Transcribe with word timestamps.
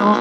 Or 0.00 0.18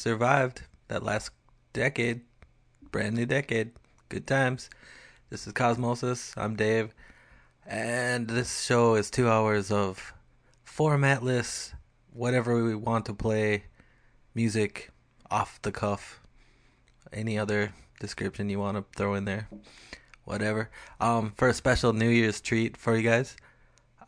survived 0.00 0.62
that 0.88 1.02
last 1.02 1.30
decade. 1.74 2.22
Brand 2.90 3.14
new 3.14 3.26
decade. 3.26 3.72
Good 4.08 4.26
times. 4.26 4.70
This 5.28 5.46
is 5.46 5.52
Cosmosis. 5.52 6.32
I'm 6.38 6.56
Dave. 6.56 6.94
And 7.66 8.26
this 8.26 8.64
show 8.64 8.94
is 8.94 9.10
two 9.10 9.28
hours 9.28 9.70
of 9.70 10.14
formatless, 10.66 11.74
whatever 12.14 12.64
we 12.64 12.74
want 12.74 13.04
to 13.06 13.12
play, 13.12 13.64
music, 14.34 14.90
off 15.30 15.60
the 15.60 15.70
cuff, 15.70 16.20
any 17.12 17.38
other 17.38 17.74
description 18.00 18.48
you 18.48 18.58
want 18.58 18.78
to 18.78 18.84
throw 18.96 19.14
in 19.14 19.26
there. 19.26 19.48
Whatever. 20.24 20.70
Um, 20.98 21.34
for 21.36 21.48
a 21.48 21.54
special 21.54 21.92
New 21.92 22.08
Year's 22.08 22.40
treat 22.40 22.74
for 22.74 22.96
you 22.96 23.02
guys, 23.02 23.36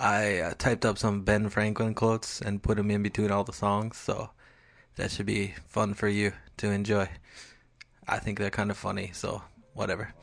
I 0.01 0.39
uh, 0.39 0.55
typed 0.57 0.87
up 0.87 0.97
some 0.97 1.23
Ben 1.23 1.51
Franklin 1.51 1.95
quotes 1.95 2.41
and 2.41 2.63
put 2.63 2.79
them 2.79 2.91
in 2.91 3.03
between 3.03 3.31
all 3.31 3.45
the 3.45 3.53
songs, 3.53 3.99
so 3.99 4.31
that 4.97 5.11
should 5.11 5.27
be 5.27 5.55
fun 5.69 5.95
for 5.95 6.09
you 6.09 6.33
to 6.59 6.71
enjoy. 6.71 7.09
I 8.07 8.19
think 8.19 8.39
they're 8.39 8.51
kind 8.51 8.71
of 8.71 8.77
funny, 8.77 9.11
so 9.13 9.43
whatever. 9.75 10.15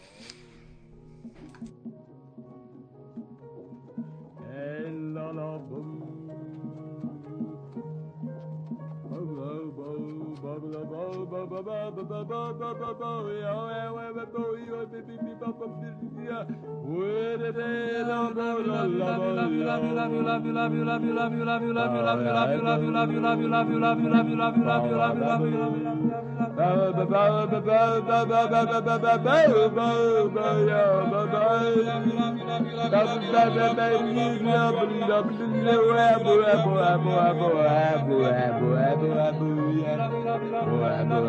Oh, 41.12 41.29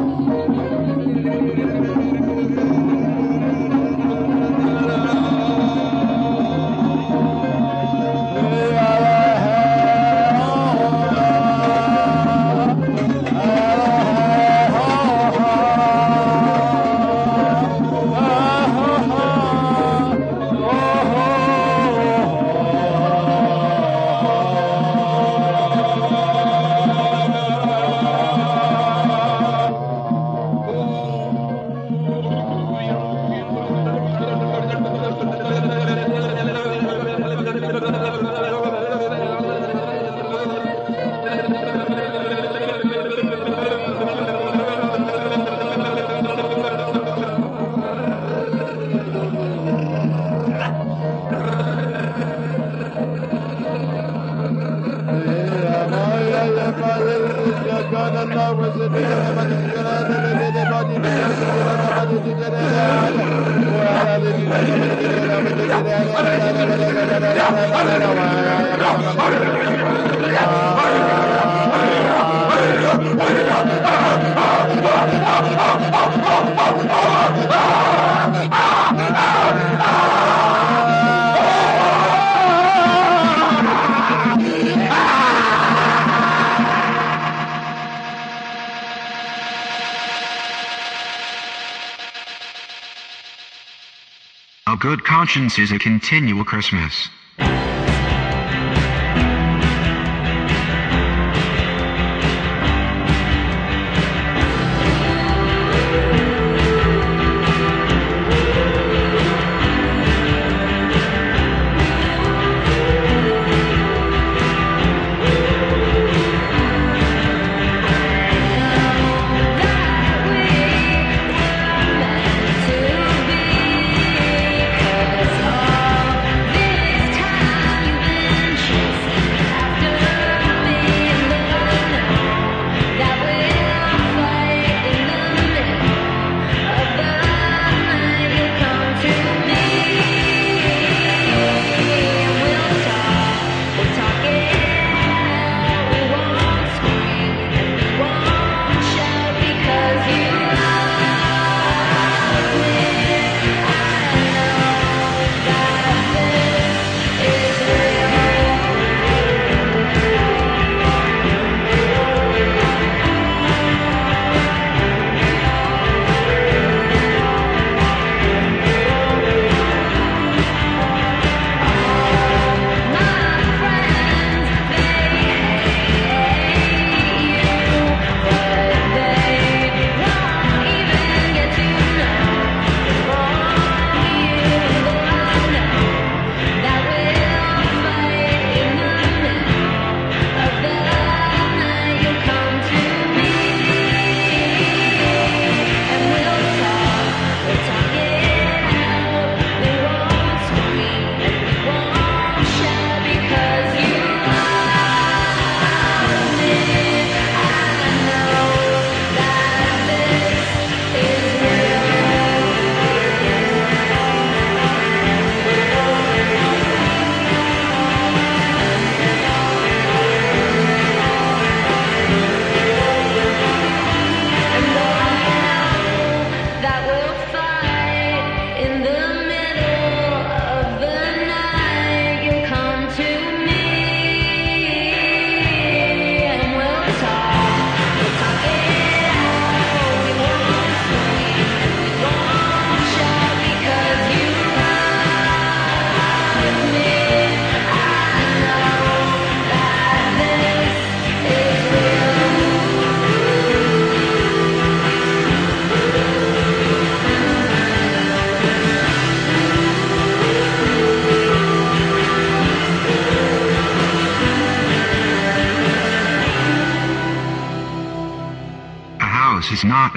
A 94.71 94.77
good 94.77 95.03
conscience 95.03 95.59
is 95.59 95.73
a 95.73 95.79
continual 95.79 96.45
Christmas. 96.45 97.09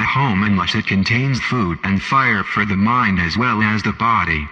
home 0.05 0.45
unless 0.45 0.75
it 0.75 0.87
contains 0.87 1.41
food 1.41 1.79
and 1.83 2.03
fire 2.03 2.45
for 2.45 2.65
the 2.65 2.77
mind 2.77 3.19
as 3.19 3.37
well 3.37 3.63
as 3.63 3.83
the 3.83 3.93
body. 3.93 4.49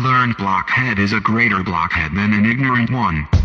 learned 0.00 0.36
blockhead 0.38 0.98
is 0.98 1.12
a 1.12 1.20
greater 1.20 1.62
blockhead 1.62 2.12
than 2.14 2.32
an 2.32 2.46
ignorant 2.46 2.90
one. 2.90 3.39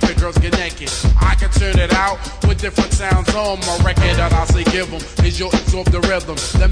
The 0.00 0.14
girls 0.20 0.38
get 0.38 0.52
naked. 0.58 0.90
I 1.20 1.34
can 1.34 1.50
turn 1.50 1.78
it 1.78 1.92
out 1.92 2.18
with 2.46 2.60
different 2.60 2.92
sounds 2.92 3.34
on 3.34 3.60
my 3.60 3.76
record 3.84 4.16
that 4.16 4.32
I 4.32 4.44
say 4.46 4.64
give 4.64 4.92
'em. 4.92 5.02
Is 5.24 5.38
you'll 5.38 5.50
absorb 5.50 5.90
the 5.90 6.00
rhythm. 6.00 6.36
The 6.60 6.68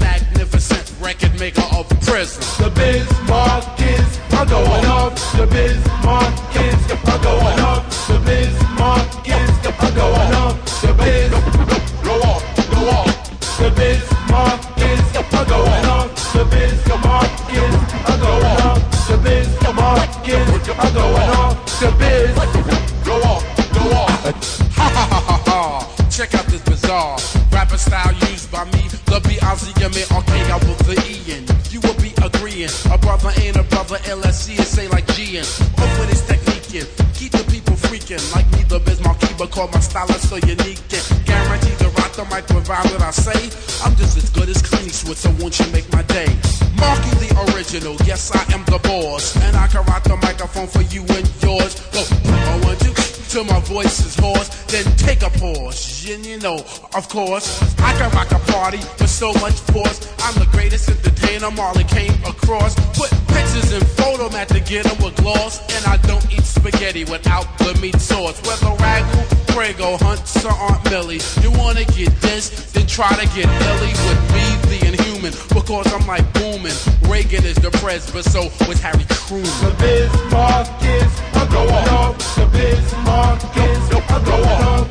know, 56.41 56.57
of 56.95 57.07
course, 57.09 57.61
I 57.79 57.93
can 57.97 58.09
rock 58.11 58.31
a 58.31 58.39
party 58.51 58.79
with 58.99 59.09
so 59.09 59.33
much 59.33 59.53
force. 59.71 60.07
I'm 60.19 60.33
the 60.35 60.47
greatest 60.51 60.89
entertainer 60.89 61.51
Marley 61.51 61.83
came 61.83 62.13
across. 62.25 62.73
Put 62.97 63.11
pictures 63.27 63.71
in 63.73 63.81
Fotomat 63.99 64.47
to 64.47 64.59
get 64.59 64.85
'em 64.85 64.97
with 65.03 65.15
gloss. 65.17 65.59
And 65.75 65.85
I 65.85 65.97
don't 66.07 66.25
eat 66.31 66.45
spaghetti 66.45 67.03
without 67.05 67.45
the 67.59 67.73
meat 67.75 67.99
sauce. 68.01 68.41
Whether 68.47 68.73
ragu, 68.83 69.21
prego, 69.53 69.97
hunt, 69.97 70.21
or 70.45 70.51
Aunt 70.51 70.83
Millie. 70.89 71.21
You 71.41 71.51
wanna 71.51 71.83
get 71.83 72.09
this, 72.21 72.49
then 72.73 72.87
try 72.87 73.09
to 73.09 73.27
get 73.35 73.45
illy 73.69 73.93
with 74.07 74.21
me, 74.33 74.45
the 74.71 74.87
inhuman. 74.87 75.33
Because 75.53 75.87
I'm 75.93 76.07
like 76.07 76.25
booming. 76.33 76.77
Reagan 77.03 77.45
is 77.45 77.57
the 77.57 77.71
pres, 77.71 78.09
but 78.11 78.25
so 78.25 78.49
was 78.67 78.79
Harry 78.79 79.05
Truman. 79.09 79.51
The 79.61 79.73
Bismarck 79.81 80.67
kids 80.79 81.13
are 81.35 81.45
going 81.47 81.89
up. 82.01 82.17
The 82.35 82.45
Bismarck 82.47 83.39
kids 83.53 83.85
are 83.93 84.19
going 84.21 84.63
up. 84.75 84.90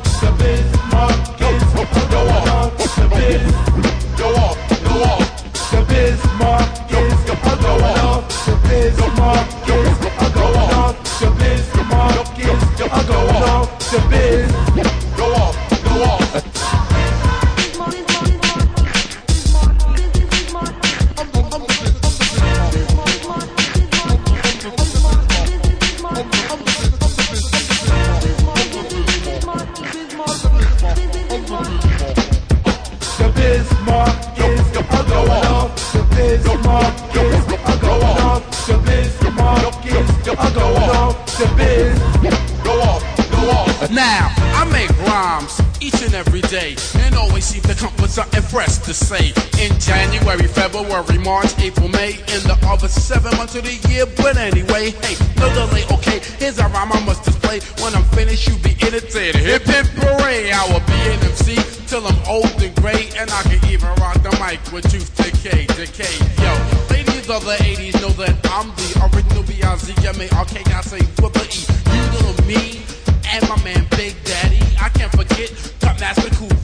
To 48.91 49.05
say. 49.05 49.31
In 49.63 49.71
January, 49.79 50.47
February, 50.47 51.17
March, 51.19 51.57
April, 51.59 51.87
May, 51.87 52.11
in 52.35 52.41
the 52.43 52.57
other 52.67 52.87
seven 52.87 53.31
months 53.37 53.55
of 53.55 53.63
the 53.63 53.75
year. 53.87 54.05
But 54.17 54.37
anyway, 54.37 54.91
hey, 54.91 55.15
no 55.39 55.47
delay, 55.53 55.83
okay. 55.91 56.19
Here's 56.39 56.59
a 56.59 56.67
rhyme 56.67 56.91
I 56.91 56.99
must 57.05 57.23
display. 57.23 57.59
When 57.79 57.95
I'm 57.95 58.03
finished, 58.11 58.47
you'll 58.47 58.59
be 58.59 58.75
irritated. 58.83 59.35
Hip 59.35 59.63
hip 59.63 59.87
hooray, 59.95 60.51
I 60.51 60.63
will 60.71 60.83
be 60.83 60.99
an 61.07 61.19
MC 61.23 61.55
till 61.87 62.05
I'm 62.05 62.19
old 62.27 62.51
and 62.59 62.75
gray, 62.83 63.07
and 63.15 63.31
I 63.31 63.41
can 63.43 63.63
even 63.71 63.89
rock 64.01 64.19
the 64.23 64.33
mic 64.43 64.59
with 64.73 64.89
tooth 64.91 65.11
decay, 65.15 65.67
decay. 65.71 66.15
Yo, 66.43 66.51
ladies 66.91 67.29
of 67.29 67.45
the 67.45 67.55
80s 67.63 67.95
know 68.01 68.11
that 68.19 68.35
I'm 68.51 68.75
the 68.75 68.89
original 69.07 69.43
B-I-Z-M-A-R-K, 69.43 70.55
I 70.67 70.81
say 70.81 71.03
with 71.21 71.33
the 71.39 71.45
E. 71.47 71.63
You 71.95 72.03
little 72.11 72.35
me 72.43 72.83
and 73.31 73.47
my 73.47 73.55
man 73.63 73.87
Big 73.91 74.15
Daddy. 74.25 74.59
I 74.81 74.89
can't 74.89 75.11
forget 75.11 75.47
Cut 75.79 75.99
Master 75.99 76.29
Cool 76.35 76.60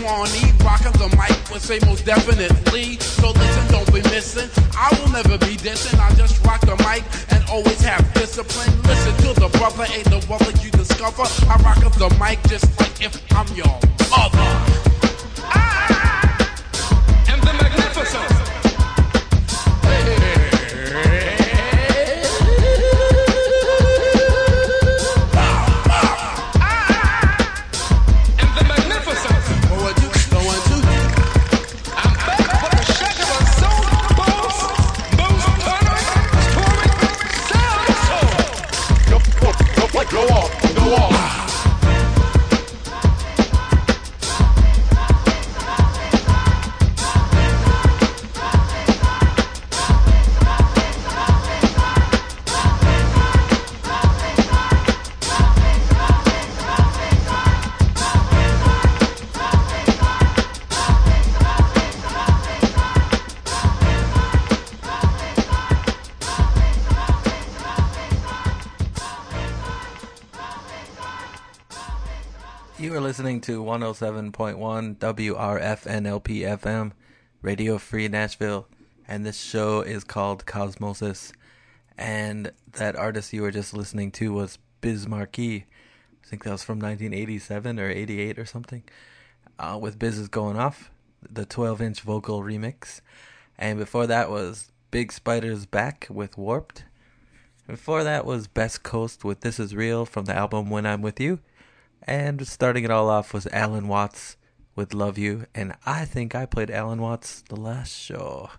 Swanee. 0.00 0.52
Rocking 0.64 0.96
the 0.96 1.08
mic 1.16 1.36
would 1.50 1.60
say 1.60 1.78
most 1.84 2.06
definitely. 2.06 2.96
So 3.00 3.30
listen, 3.30 3.64
don't 3.72 3.86
be 3.92 4.02
missing. 4.08 4.48
I 4.76 4.88
will 4.96 5.12
never 5.12 5.36
be 5.38 5.56
dissing. 5.56 5.98
I 6.00 6.14
just 6.14 6.44
rock 6.44 6.60
the 6.62 6.76
mic 6.88 7.04
and 7.30 7.44
always 7.50 7.80
have 7.82 8.02
discipline. 8.14 8.72
Listen 8.82 9.14
to 9.24 9.40
the 9.40 9.48
brother, 9.58 9.84
ain't 9.92 10.08
the 10.08 10.24
brother 10.26 10.52
you 10.64 10.70
discover. 10.70 11.24
I 11.48 11.56
rock 11.62 11.84
up 11.84 11.94
the 11.94 12.08
mic 12.18 12.40
just 12.48 12.66
like 12.80 13.02
if 13.02 13.12
I'm 13.32 13.48
your 13.54 13.89
to 73.50 73.64
107.1 73.64 74.96
WRFNLP 74.98 76.40
FM, 76.60 76.92
Radio 77.42 77.78
Free 77.78 78.06
Nashville, 78.06 78.68
and 79.08 79.26
this 79.26 79.40
show 79.40 79.80
is 79.80 80.04
called 80.04 80.46
Cosmosis. 80.46 81.32
And 81.98 82.52
that 82.74 82.94
artist 82.94 83.32
you 83.32 83.42
were 83.42 83.50
just 83.50 83.74
listening 83.74 84.12
to 84.12 84.32
was 84.32 84.60
Biz 84.82 85.08
Markie. 85.08 85.66
I 86.22 86.28
think 86.28 86.44
that 86.44 86.52
was 86.52 86.62
from 86.62 86.78
1987 86.78 87.80
or 87.80 87.90
88 87.90 88.38
or 88.38 88.46
something. 88.46 88.84
uh, 89.58 89.78
with 89.80 89.98
Business 89.98 90.28
Going 90.28 90.56
Off, 90.56 90.92
the 91.28 91.44
12 91.44 91.82
inch 91.82 92.00
vocal 92.02 92.42
remix. 92.42 93.00
And 93.58 93.80
before 93.80 94.06
that 94.06 94.30
was 94.30 94.70
Big 94.92 95.10
Spider's 95.10 95.66
Back 95.66 96.06
with 96.08 96.38
Warped. 96.38 96.84
Before 97.66 98.04
that 98.04 98.24
was 98.24 98.46
Best 98.46 98.84
Coast 98.84 99.24
with 99.24 99.40
This 99.40 99.58
Is 99.58 99.74
Real 99.74 100.06
from 100.06 100.26
the 100.26 100.36
album 100.36 100.70
When 100.70 100.86
I'm 100.86 101.02
With 101.02 101.18
You. 101.18 101.40
And 102.02 102.46
starting 102.46 102.84
it 102.84 102.90
all 102.90 103.08
off 103.08 103.34
was 103.34 103.46
Alan 103.48 103.88
Watts 103.88 104.36
with 104.74 104.94
Love 104.94 105.18
You. 105.18 105.46
And 105.54 105.74
I 105.84 106.04
think 106.04 106.34
I 106.34 106.46
played 106.46 106.70
Alan 106.70 107.00
Watts 107.00 107.42
the 107.42 107.56
last 107.56 107.92
show, 107.92 108.50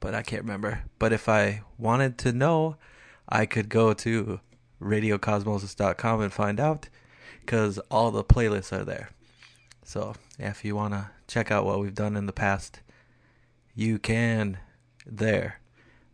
but 0.00 0.14
I 0.14 0.22
can't 0.22 0.42
remember. 0.42 0.84
But 0.98 1.12
if 1.12 1.28
I 1.28 1.62
wanted 1.76 2.18
to 2.18 2.32
know, 2.32 2.76
I 3.28 3.46
could 3.46 3.68
go 3.68 3.92
to 3.94 4.40
radiocosmosis.com 4.80 6.20
and 6.20 6.32
find 6.32 6.60
out 6.60 6.88
because 7.40 7.78
all 7.90 8.10
the 8.10 8.24
playlists 8.24 8.72
are 8.72 8.84
there. 8.84 9.10
So 9.84 10.14
if 10.38 10.66
you 10.66 10.76
want 10.76 10.92
to 10.92 11.08
check 11.26 11.50
out 11.50 11.64
what 11.64 11.80
we've 11.80 11.94
done 11.94 12.14
in 12.14 12.26
the 12.26 12.32
past, 12.32 12.80
you 13.74 13.98
can 13.98 14.58
there. 15.06 15.60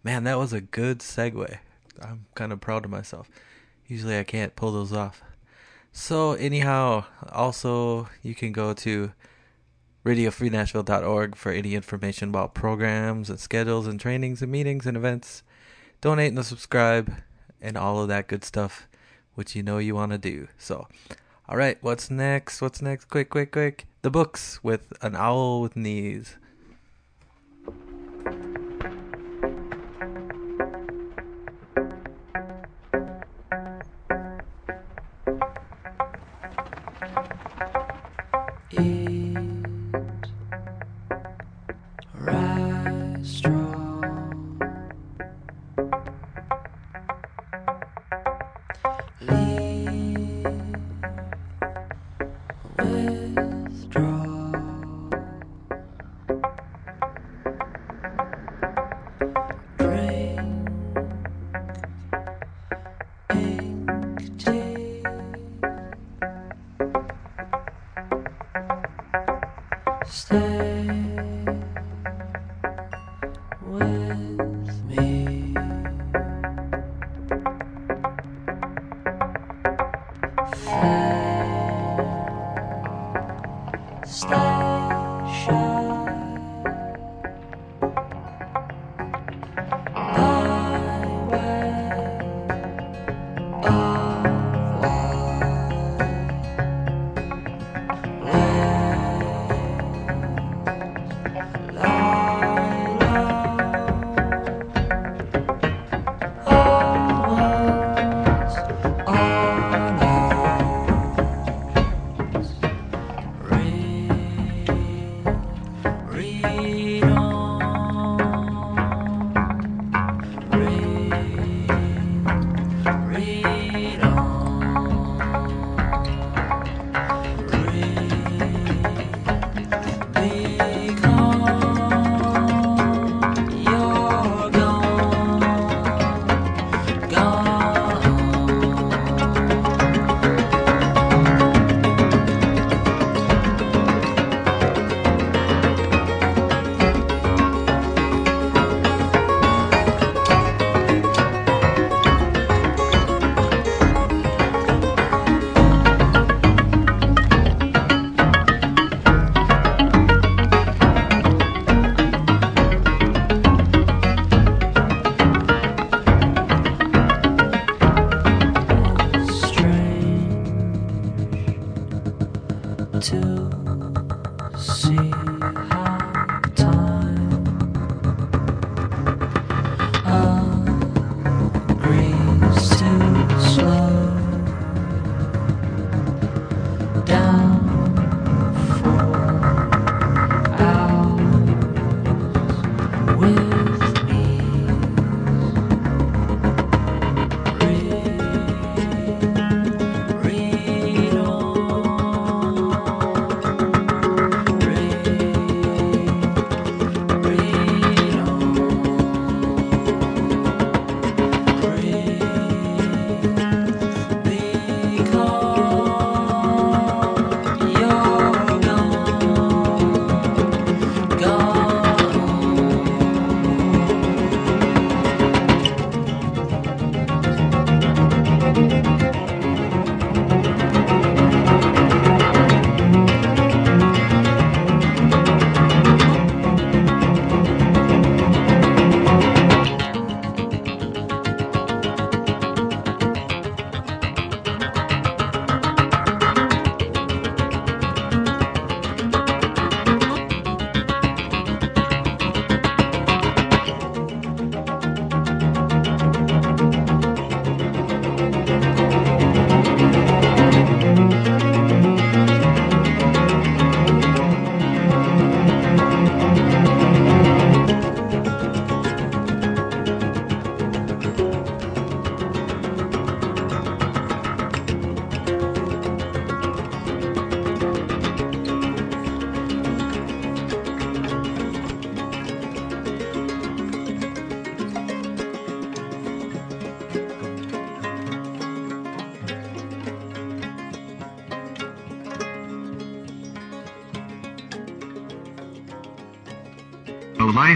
Man, 0.04 0.22
that 0.24 0.38
was 0.38 0.52
a 0.52 0.60
good 0.60 1.00
segue. 1.00 1.58
I'm 2.00 2.26
kind 2.37 2.52
of 2.52 2.60
proud 2.60 2.84
of 2.84 2.92
myself. 2.92 3.28
Usually 3.88 4.16
I 4.16 4.22
can't 4.22 4.54
pull 4.54 4.70
those 4.70 4.92
off. 4.92 5.23
So 5.96 6.33
anyhow, 6.33 7.04
also 7.30 8.09
you 8.20 8.35
can 8.35 8.50
go 8.50 8.74
to 8.74 9.12
radiofreenashville.org 10.04 11.37
for 11.37 11.52
any 11.52 11.76
information 11.76 12.30
about 12.30 12.52
programs 12.52 13.30
and 13.30 13.38
schedules 13.38 13.87
and 13.87 14.00
trainings 14.00 14.42
and 14.42 14.50
meetings 14.50 14.87
and 14.87 14.96
events. 14.96 15.44
Donate 16.00 16.33
and 16.33 16.44
subscribe 16.44 17.14
and 17.62 17.78
all 17.78 18.02
of 18.02 18.09
that 18.09 18.26
good 18.26 18.44
stuff 18.44 18.88
which 19.37 19.54
you 19.54 19.62
know 19.62 19.78
you 19.78 19.94
want 19.94 20.11
to 20.11 20.18
do. 20.18 20.48
So, 20.59 20.88
all 21.48 21.57
right, 21.57 21.78
what's 21.80 22.11
next? 22.11 22.61
What's 22.61 22.83
next? 22.83 23.04
Quick, 23.04 23.30
quick, 23.30 23.52
quick. 23.52 23.87
The 24.02 24.11
books 24.11 24.62
with 24.64 24.92
an 25.00 25.14
owl 25.14 25.61
with 25.61 25.76
knees. 25.76 26.37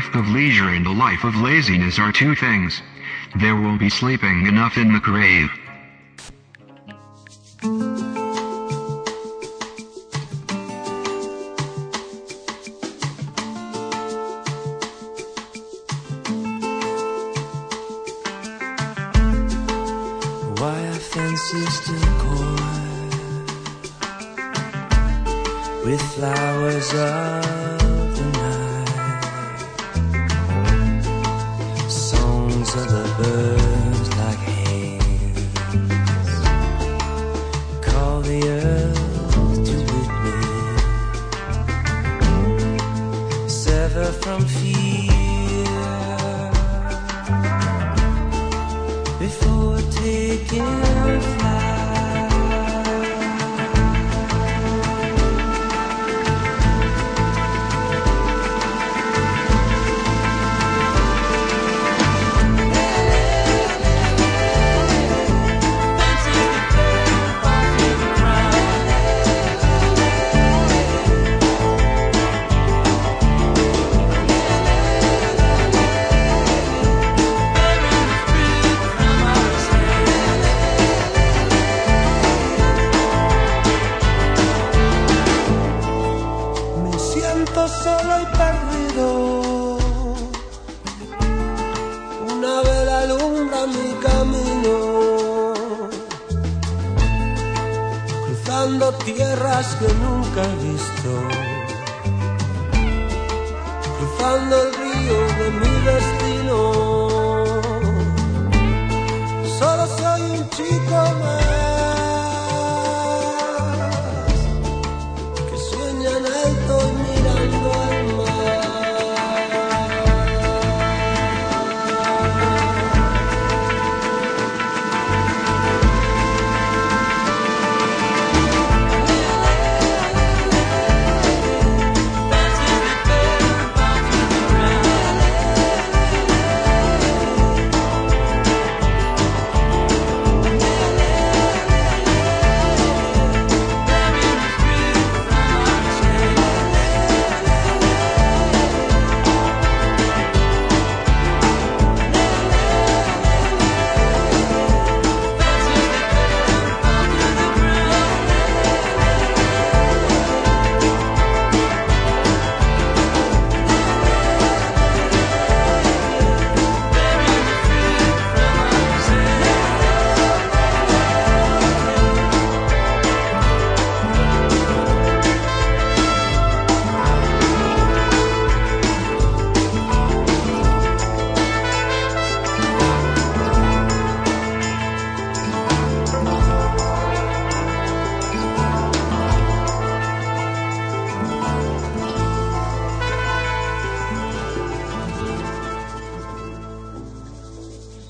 Life 0.08 0.26
of 0.26 0.28
leisure 0.30 0.70
and 0.70 0.86
the 0.86 0.90
life 0.90 1.22
of 1.22 1.36
laziness 1.36 1.98
are 1.98 2.10
two 2.10 2.34
things. 2.34 2.80
There 3.36 3.56
will 3.56 3.76
be 3.76 3.90
sleeping 3.90 4.46
enough 4.46 4.78
in 4.78 4.90
the 4.90 5.00
grave. 5.00 5.50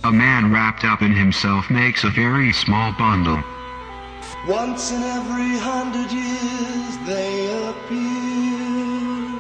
A 0.08 0.10
man 0.10 0.50
wrapped 0.50 0.84
up 0.84 1.02
in 1.02 1.12
himself 1.12 1.68
makes 1.68 2.02
a 2.02 2.08
very 2.08 2.50
small 2.50 2.92
bundle. 2.92 3.44
Once 4.46 4.90
in 4.90 5.02
every 5.02 5.58
hundred 5.58 6.10
years 6.10 6.96
they 7.04 7.68
appear. 7.68 9.38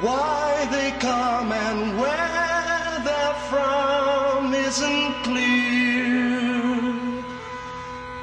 Why 0.00 0.66
they 0.70 0.92
come 0.92 1.52
and 1.52 1.98
where 2.00 3.02
they're 3.04 3.34
from 3.50 4.54
isn't 4.54 5.12
clear. 5.24 6.82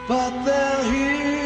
But 0.08 0.44
they're 0.44 0.84
here 0.92 1.41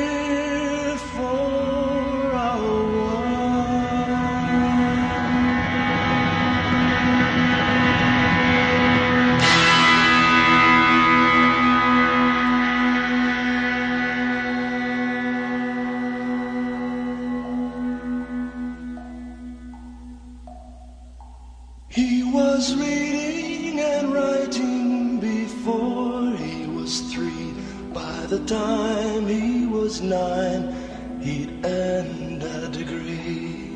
time 28.47 29.25
he 29.27 29.65
was 29.65 30.01
nine, 30.01 30.73
he'd 31.21 31.65
earned 31.65 32.43
a 32.43 32.67
degree. 32.67 33.71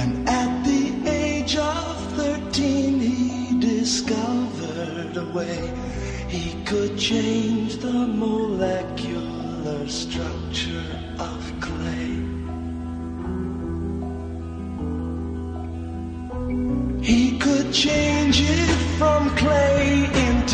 And 0.00 0.28
at 0.28 0.64
the 0.64 1.10
age 1.10 1.56
of 1.56 2.12
13, 2.14 3.00
he 3.00 3.58
discovered 3.58 5.16
a 5.16 5.24
way 5.32 5.72
he 6.28 6.62
could 6.64 6.96
change 6.96 7.78
the 7.78 7.92
molecular 7.92 9.88
structure 9.88 10.31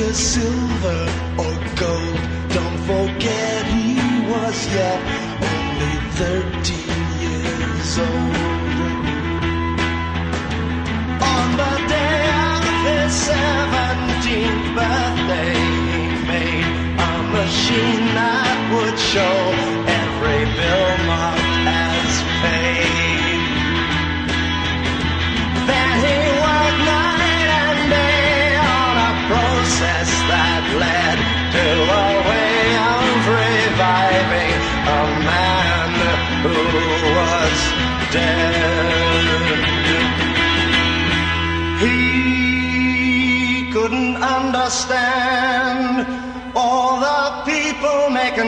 into 0.08 0.20
silver 0.20 1.02
or 1.36 1.54
gold. 1.76 2.20
Don't 2.56 2.78
forget 2.88 3.66
he 3.66 3.94
was 4.30 4.56
yet 4.74 5.00
only 5.52 5.96
13 6.16 6.88
years 7.24 7.98
old. 7.98 8.36
On 11.34 11.48
the 11.62 11.74
day 11.96 12.20
of 12.52 12.64
his 12.88 13.12
17th 13.28 14.66
birthday, 14.78 15.54
he 15.92 16.02
made 16.26 16.68
a 16.98 17.14
machine 17.36 18.06
that 18.16 18.56
would 18.72 18.98
show 19.12 19.38
every 20.00 20.42
bill 20.56 21.07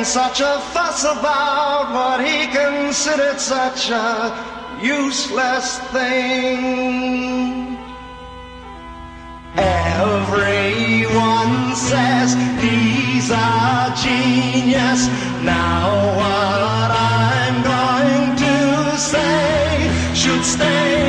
making 0.01 0.13
such 0.13 0.41
a 0.41 0.59
fuss 0.73 1.05
about 1.05 1.93
what 1.93 2.25
he 2.25 2.47
considered 2.47 3.39
such 3.39 3.91
a 3.91 4.33
useless 4.83 5.79
thing. 5.93 7.77
Everyone 9.57 10.57
says 11.77 12.35
he's 12.63 13.31
a 13.31 13.95
genius. 14.03 15.09
Now 15.45 16.17
what 16.17 16.91
I'm 16.91 17.63
going 17.63 18.37
to 18.37 18.97
say 18.97 20.15
should 20.15 20.45
stay 20.45 21.00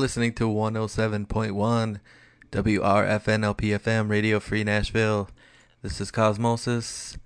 listening 0.00 0.32
to 0.32 0.48
107.1 0.48 2.00
WRFNLPFM 2.50 4.08
Radio 4.08 4.40
Free 4.40 4.64
Nashville. 4.64 5.28
This 5.82 6.00
is 6.00 6.10
Cosmosis. 6.10 7.18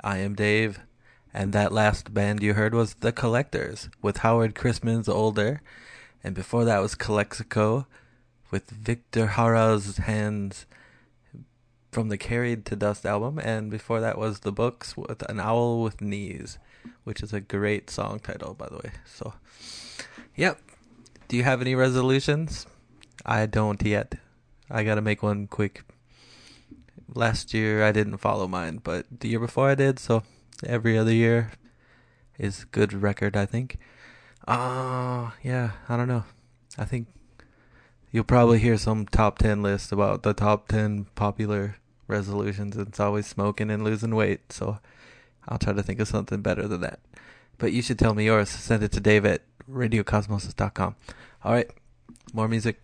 I 0.00 0.16
am 0.16 0.34
Dave. 0.34 0.80
And 1.34 1.52
that 1.52 1.72
last 1.72 2.14
band 2.14 2.42
you 2.42 2.54
heard 2.54 2.72
was 2.72 2.94
The 2.94 3.12
Collectors 3.12 3.90
with 4.00 4.18
Howard 4.18 4.54
Chrisman's 4.54 5.10
Older. 5.10 5.60
And 6.24 6.34
before 6.34 6.64
that 6.64 6.80
was 6.80 6.94
Calexico 6.94 7.86
with 8.50 8.70
Victor 8.70 9.26
Jara's 9.36 9.98
Hands 9.98 10.64
from 11.90 12.08
the 12.08 12.16
Carried 12.16 12.64
to 12.64 12.76
Dust 12.76 13.04
album. 13.04 13.38
And 13.38 13.70
before 13.70 14.00
that 14.00 14.16
was 14.16 14.40
The 14.40 14.52
Books 14.52 14.96
with 14.96 15.20
An 15.28 15.38
Owl 15.38 15.82
with 15.82 16.00
Knees, 16.00 16.58
which 17.04 17.22
is 17.22 17.34
a 17.34 17.42
great 17.42 17.90
song 17.90 18.20
title, 18.20 18.54
by 18.54 18.68
the 18.70 18.76
way. 18.76 18.92
So, 19.04 19.34
yep. 20.34 20.58
Do 21.32 21.38
you 21.38 21.44
have 21.44 21.62
any 21.62 21.74
resolutions? 21.74 22.66
I 23.24 23.46
don't 23.46 23.80
yet. 23.82 24.16
I 24.70 24.84
gotta 24.84 25.00
make 25.00 25.22
one 25.22 25.46
quick. 25.46 25.82
Last 27.08 27.54
year 27.54 27.82
I 27.82 27.90
didn't 27.90 28.18
follow 28.18 28.46
mine, 28.46 28.80
but 28.84 29.06
the 29.20 29.28
year 29.28 29.38
before 29.38 29.70
I 29.70 29.74
did, 29.74 29.98
so 29.98 30.24
every 30.66 30.98
other 30.98 31.10
year 31.10 31.52
is 32.38 32.66
good 32.66 32.92
record, 32.92 33.34
I 33.34 33.46
think. 33.46 33.78
Uh 34.46 35.30
yeah, 35.42 35.70
I 35.88 35.96
don't 35.96 36.06
know. 36.06 36.24
I 36.76 36.84
think 36.84 37.06
you'll 38.10 38.24
probably 38.24 38.58
hear 38.58 38.76
some 38.76 39.06
top 39.06 39.38
10 39.38 39.62
list 39.62 39.90
about 39.90 40.24
the 40.24 40.34
top 40.34 40.68
10 40.68 41.06
popular 41.14 41.76
resolutions. 42.08 42.76
It's 42.76 43.00
always 43.00 43.26
smoking 43.26 43.70
and 43.70 43.82
losing 43.82 44.14
weight, 44.14 44.52
so 44.52 44.80
I'll 45.48 45.56
try 45.56 45.72
to 45.72 45.82
think 45.82 45.98
of 45.98 46.08
something 46.08 46.42
better 46.42 46.68
than 46.68 46.82
that. 46.82 47.00
But 47.56 47.72
you 47.72 47.80
should 47.80 47.98
tell 47.98 48.12
me 48.12 48.26
yours. 48.26 48.50
Send 48.50 48.82
it 48.82 48.92
to 48.92 49.00
Dave 49.00 49.24
at 49.24 49.40
radiocosmosis.com. 49.70 50.96
All 51.44 51.52
right, 51.52 51.68
more 52.32 52.46
music. 52.46 52.78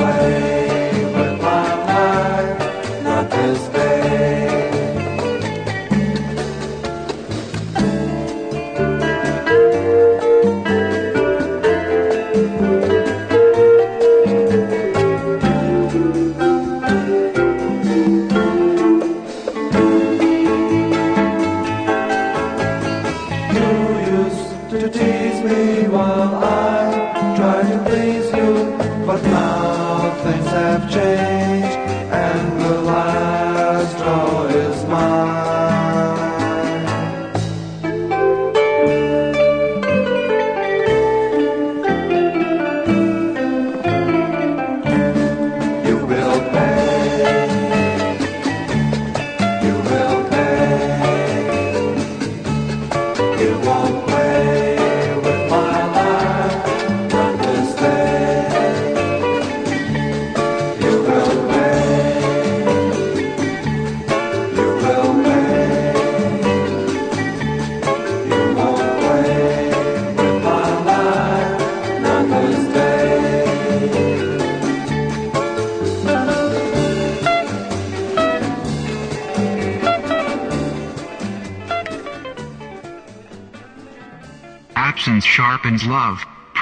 away. 0.00 0.77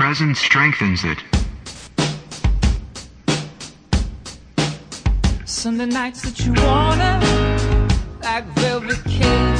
presence 0.06 0.38
strengthens 0.38 1.02
it. 1.02 1.18
Sunday 5.44 5.86
nights 5.86 6.22
that 6.22 6.38
you 6.46 6.52
wanna, 6.62 7.18
like 8.22 8.44
velvet 8.60 9.02
cake, 9.04 9.58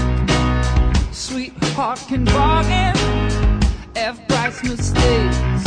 sweetheart 1.13 1.99
can 2.07 2.25
bargain, 2.27 2.95
F 3.97 4.17
mistakes. 4.63 5.65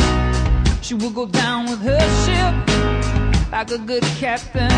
She 0.82 0.93
will 0.93 1.11
go 1.11 1.25
down 1.25 1.69
with 1.69 1.82
her 1.82 2.05
ship, 2.23 3.51
like 3.51 3.71
a 3.71 3.80
good 3.80 4.03
captain. 4.23 4.71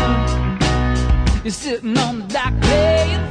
You're 1.44 1.52
sitting 1.52 1.96
on 1.96 2.18
the 2.18 2.26
dock. 2.26 3.21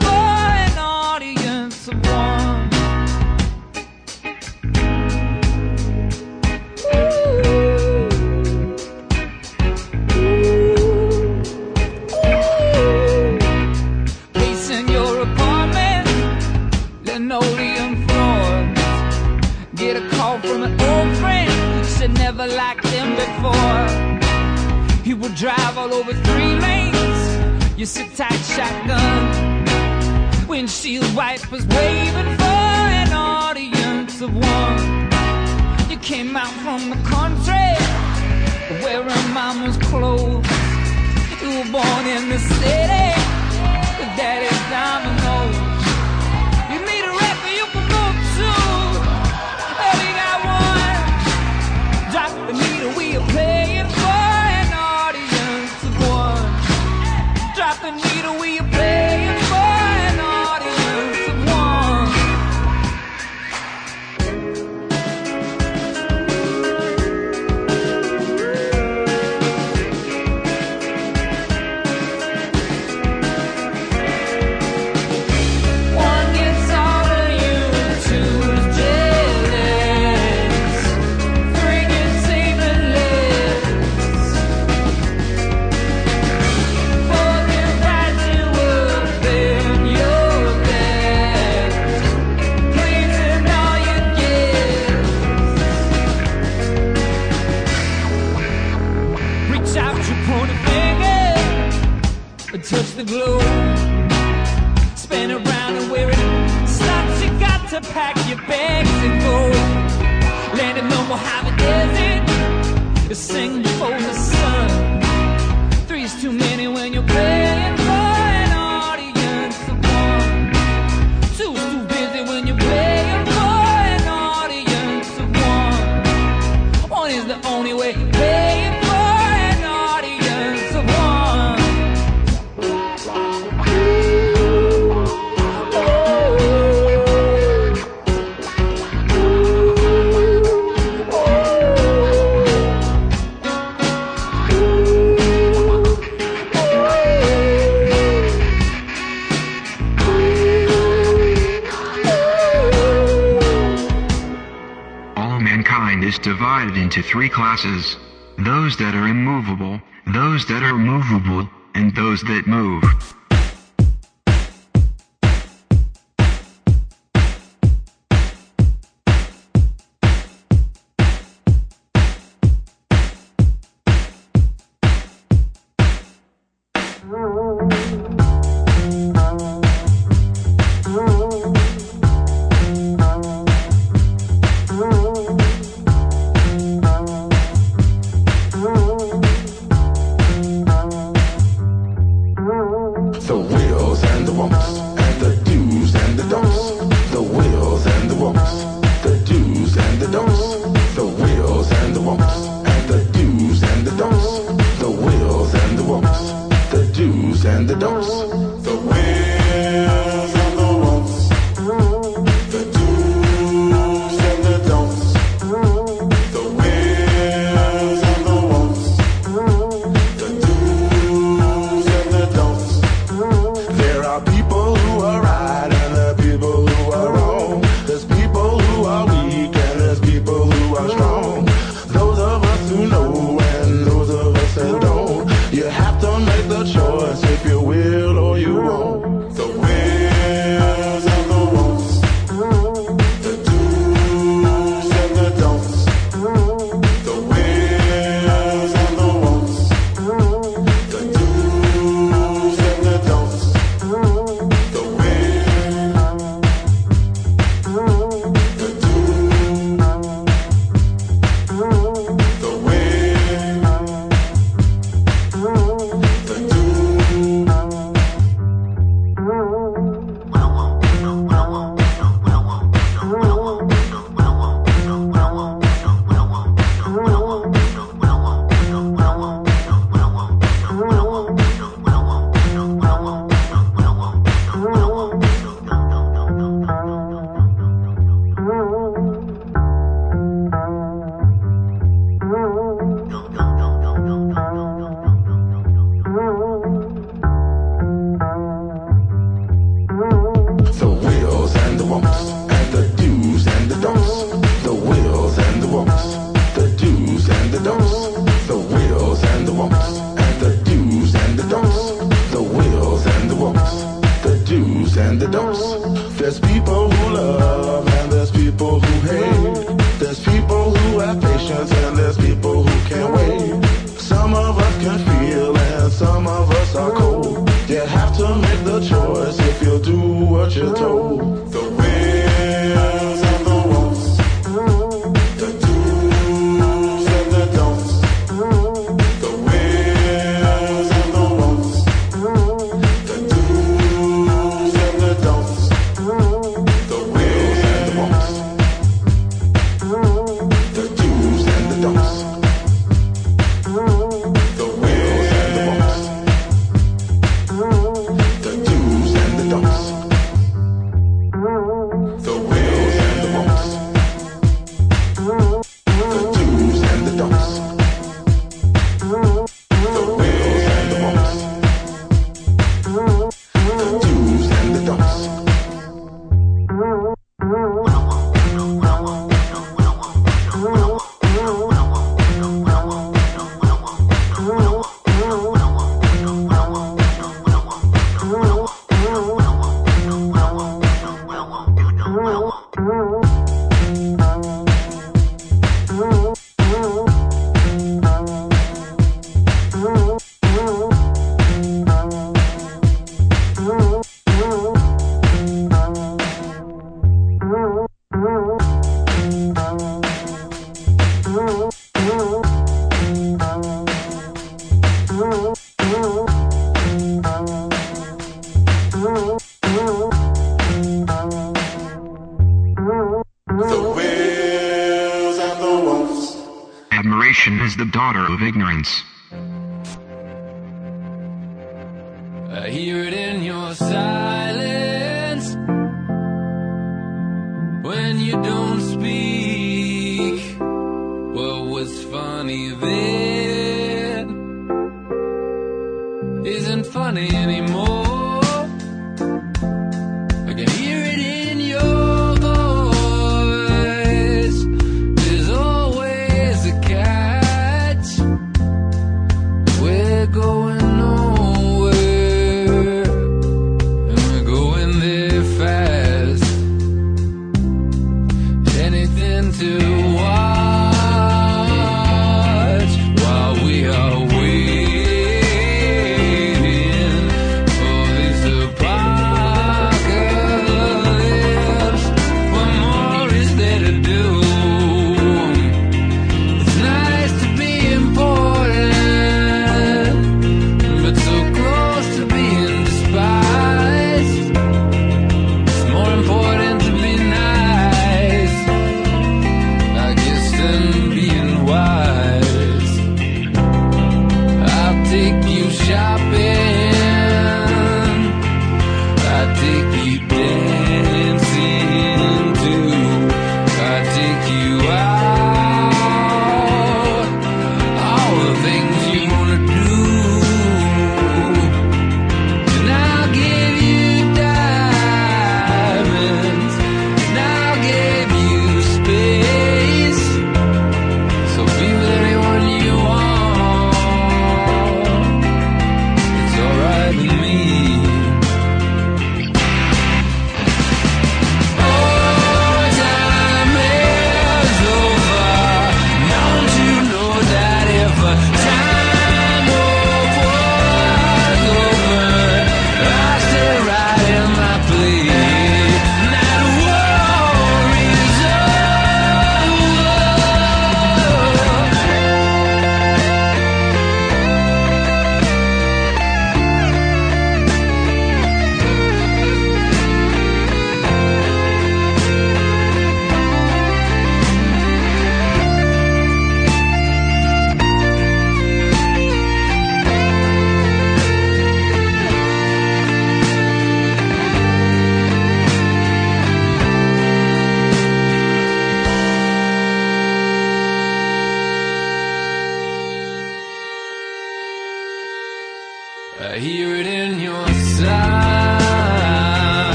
glasses. 157.62 158.01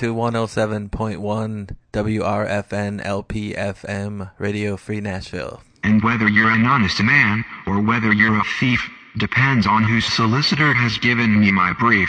To 0.00 0.14
107.1 0.14 1.76
WRFN 1.92 3.04
LPFM 3.04 4.30
Radio 4.38 4.78
Free 4.78 4.98
Nashville. 5.02 5.60
And 5.84 6.02
whether 6.02 6.26
you're 6.26 6.50
an 6.50 6.64
honest 6.64 7.02
man 7.02 7.44
or 7.66 7.82
whether 7.82 8.10
you're 8.10 8.40
a 8.40 8.44
thief 8.58 8.80
depends 9.18 9.66
on 9.66 9.84
whose 9.84 10.06
solicitor 10.06 10.72
has 10.72 10.96
given 10.96 11.38
me 11.38 11.52
my 11.52 11.74
brief. 11.78 12.08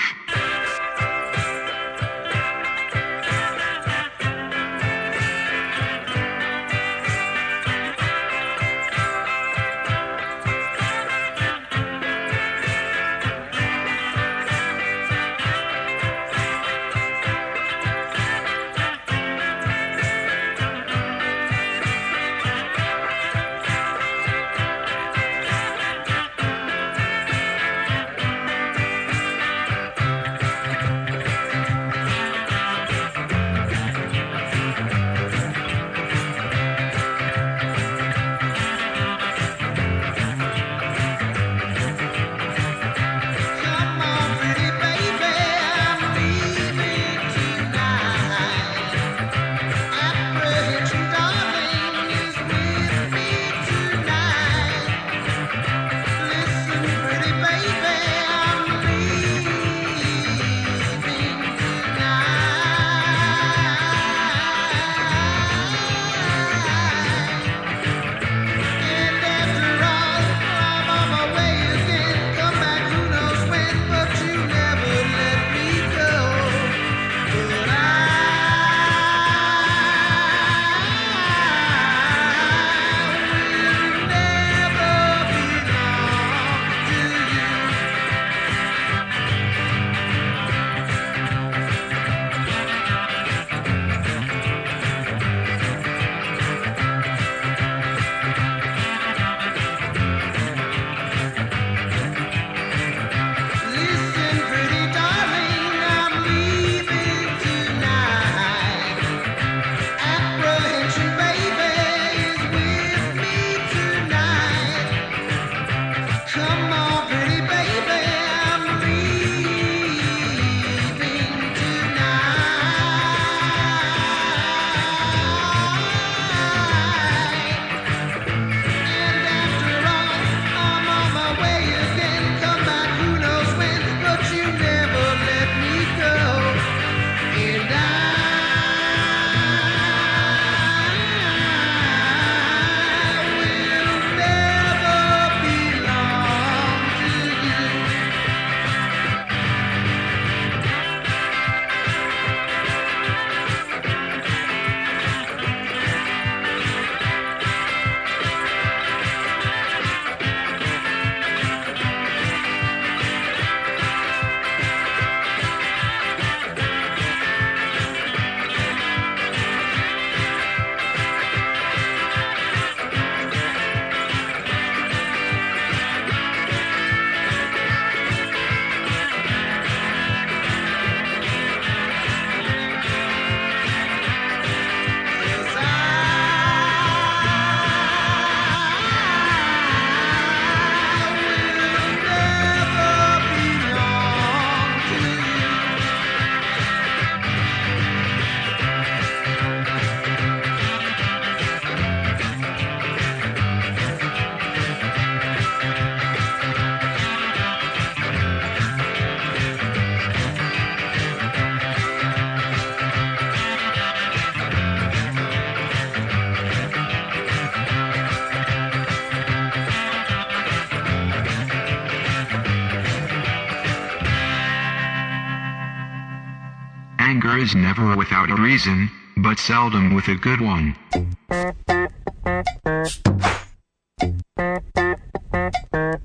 Is 227.42 227.56
never 227.56 227.96
without 227.96 228.30
a 228.30 228.36
reason, 228.36 228.92
but 229.18 229.40
seldom 229.40 229.96
with 229.96 230.08
a 230.10 230.14
good 230.14 230.42
one. 230.42 230.76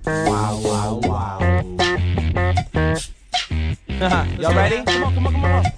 Wow, 0.06 0.60
wow, 0.64 1.00
wow. 1.04 1.38
Y'all 4.38 4.54
ready? 4.54 4.82